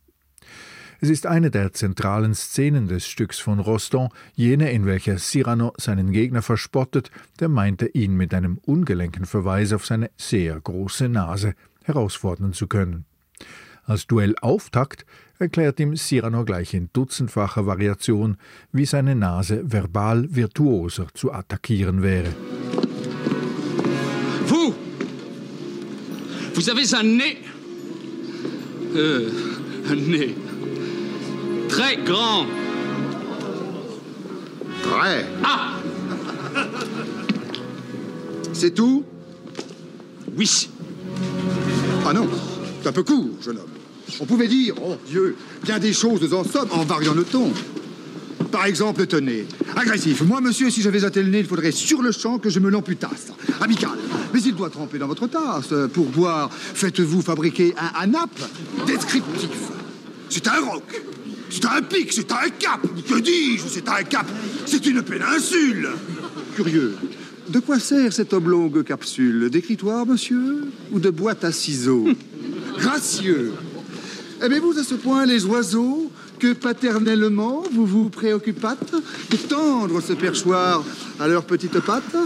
Es 1.01 1.11
ist 1.11 1.27
eine 1.27 1.51
der 1.51 1.73
zentralen 1.73 2.35
Szenen 2.35 2.89
des 2.89 3.07
Stücks 3.07 3.39
von 3.39 3.61
Rostand, 3.61 4.11
jene, 4.35 4.73
in 4.73 4.87
welcher 4.87 5.19
Cyrano 5.19 5.75
seinen 5.77 6.11
Gegner 6.11 6.43
verspottet, 6.43 7.11
der 7.39 7.49
meinte, 7.49 7.87
ihn 7.87 8.17
mit 8.17 8.33
einem 8.33 8.59
ungelenken 8.59 9.27
Verweis 9.27 9.73
auf 9.73 9.85
seine 9.85 10.11
sehr 10.17 10.59
große 10.59 11.09
Nase 11.09 11.55
herausfordern 11.85 12.53
zu 12.53 12.67
können. 12.67 13.05
Als 13.85 14.07
Duellauftakt 14.07 15.05
erklärt 15.39 15.79
ihm 15.81 15.97
Cyrano 15.97 16.45
gleich 16.45 16.75
in 16.75 16.89
dutzendfacher 16.93 17.67
Variation, 17.67 18.37
wie 18.73 18.87
seine 18.87 19.15
Nase 19.15 19.71
verbal 19.71 20.27
virtuoser 20.35 21.09
zu 21.15 21.33
attackieren 21.33 22.03
wäre. 22.03 22.35
Vous 24.47 24.75
Vous 26.55 26.71
avez 26.71 26.95
un 26.95 27.03
nez 27.03 27.37
euh, 28.97 29.31
un 29.91 29.97
nez 29.97 30.35
très 31.69 31.97
grand. 31.97 32.47
Très. 34.83 35.27
Ah 35.45 35.75
C'est 38.53 38.75
tout? 38.75 39.05
Oui. 40.37 40.69
Ah 42.07 42.13
non, 42.13 42.29
c'est 42.83 42.89
un 42.89 42.93
peu 42.93 43.03
court, 43.03 43.31
jeune 43.43 43.59
homme. 43.59 43.65
On 44.21 44.25
pouvait 44.25 44.49
dire, 44.49 44.75
oh 44.83 44.97
Dieu, 45.07 45.37
bien 45.63 45.79
des 45.79 45.93
choses 45.93 46.33
en 46.33 46.45
somme 46.45 46.69
en 46.71 46.85
variant 46.85 47.15
le 47.15 47.25
ton. 47.25 47.53
Par 48.51 48.67
exemple, 48.67 49.07
tenez, 49.07 49.45
agressif. 49.75 50.23
Moi, 50.23 50.41
monsieur, 50.41 50.71
si 50.71 50.81
j'avais 50.81 51.05
un 51.05 51.11
tel 51.11 51.31
nez, 51.31 51.41
il 51.41 51.47
faudrait 51.47 51.73
sur 51.73 52.01
le 52.01 52.13
champ 52.13 52.39
que 52.39 52.49
je 52.49 52.61
me 52.61 52.71
l'amputasse. 52.71 53.33
Amical. 53.61 53.99
Mais 54.33 54.41
il 54.41 54.55
doit 54.55 54.71
tremper 54.71 54.99
dans 54.99 55.09
votre 55.09 55.27
tasse. 55.27 55.75
Pour 55.93 56.07
boire, 56.07 56.51
faites-vous 56.53 57.23
fabriquer 57.23 57.75
un 57.77 58.01
anap 58.01 58.31
descriptif. 58.87 59.51
C'est 60.31 60.47
un 60.49 60.61
roc. 60.61 61.03
C'est 61.51 61.65
un 61.65 61.83
pic, 61.83 62.13
c'est 62.13 62.31
un 62.33 62.49
cap. 62.59 62.81
Que 63.09 63.21
dis-je 63.21 63.65
C'est 63.69 63.89
un 63.89 64.03
cap. 64.03 64.27
C'est 64.67 64.85
une 64.87 65.03
péninsule. 65.03 65.89
Curieux. 66.55 66.97
De 67.49 67.61
quoi 67.61 67.79
sert 67.79 68.13
cette 68.13 68.33
oblongue 68.33 68.83
capsule? 68.83 69.51
D'écritoire, 69.51 70.05
monsieur? 70.05 70.65
Ou 70.93 70.99
de 70.99 71.11
boîte 71.11 71.45
à 71.45 71.53
ciseaux? 71.53 72.07
Gracieux. 72.79 73.53
Aimez-vous 74.43 74.79
à 74.79 74.83
ce 74.83 74.95
point 74.95 75.25
les 75.25 75.45
oiseaux 75.45 76.11
que 76.39 76.53
paternellement 76.53 77.63
vous 77.73 77.87
vous 77.87 78.11
préoccupâtes 78.11 78.95
de 79.31 79.37
tendre 79.37 80.03
ce 80.03 80.13
perchoir 80.13 80.85
à 81.19 81.29
leurs 81.29 81.45
petites 81.45 81.81
pattes? 81.81 82.17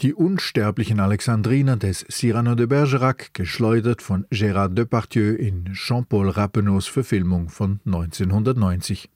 Die 0.00 0.12
unsterblichen 0.12 1.00
Alexandriner 1.00 1.78
des 1.78 2.04
Cyrano 2.10 2.54
de 2.54 2.66
Bergerac, 2.66 3.32
geschleudert 3.32 4.02
von 4.02 4.26
Gérard 4.26 4.74
Depardieu 4.74 5.34
in 5.34 5.72
Jean-Paul 5.72 6.28
Rappeneaus 6.28 6.86
Verfilmung 6.86 7.48
von 7.48 7.80
1990. 7.86 9.08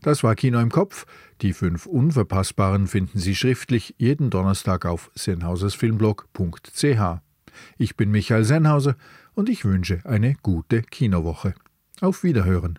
Das 0.00 0.24
war 0.24 0.34
Kino 0.34 0.58
im 0.60 0.70
Kopf. 0.70 1.04
Die 1.42 1.52
fünf 1.52 1.84
Unverpassbaren 1.84 2.86
finden 2.86 3.18
Sie 3.18 3.34
schriftlich 3.34 3.94
jeden 3.98 4.30
Donnerstag 4.30 4.86
auf 4.86 5.10
sennhausersfilmblog.ch. 5.14 7.20
Ich 7.76 7.96
bin 7.96 8.10
Michael 8.10 8.44
Sennhauser 8.44 8.96
und 9.34 9.50
ich 9.50 9.66
wünsche 9.66 10.00
eine 10.04 10.34
gute 10.42 10.80
Kinowoche. 10.80 11.52
Auf 12.00 12.22
Wiederhören. 12.22 12.78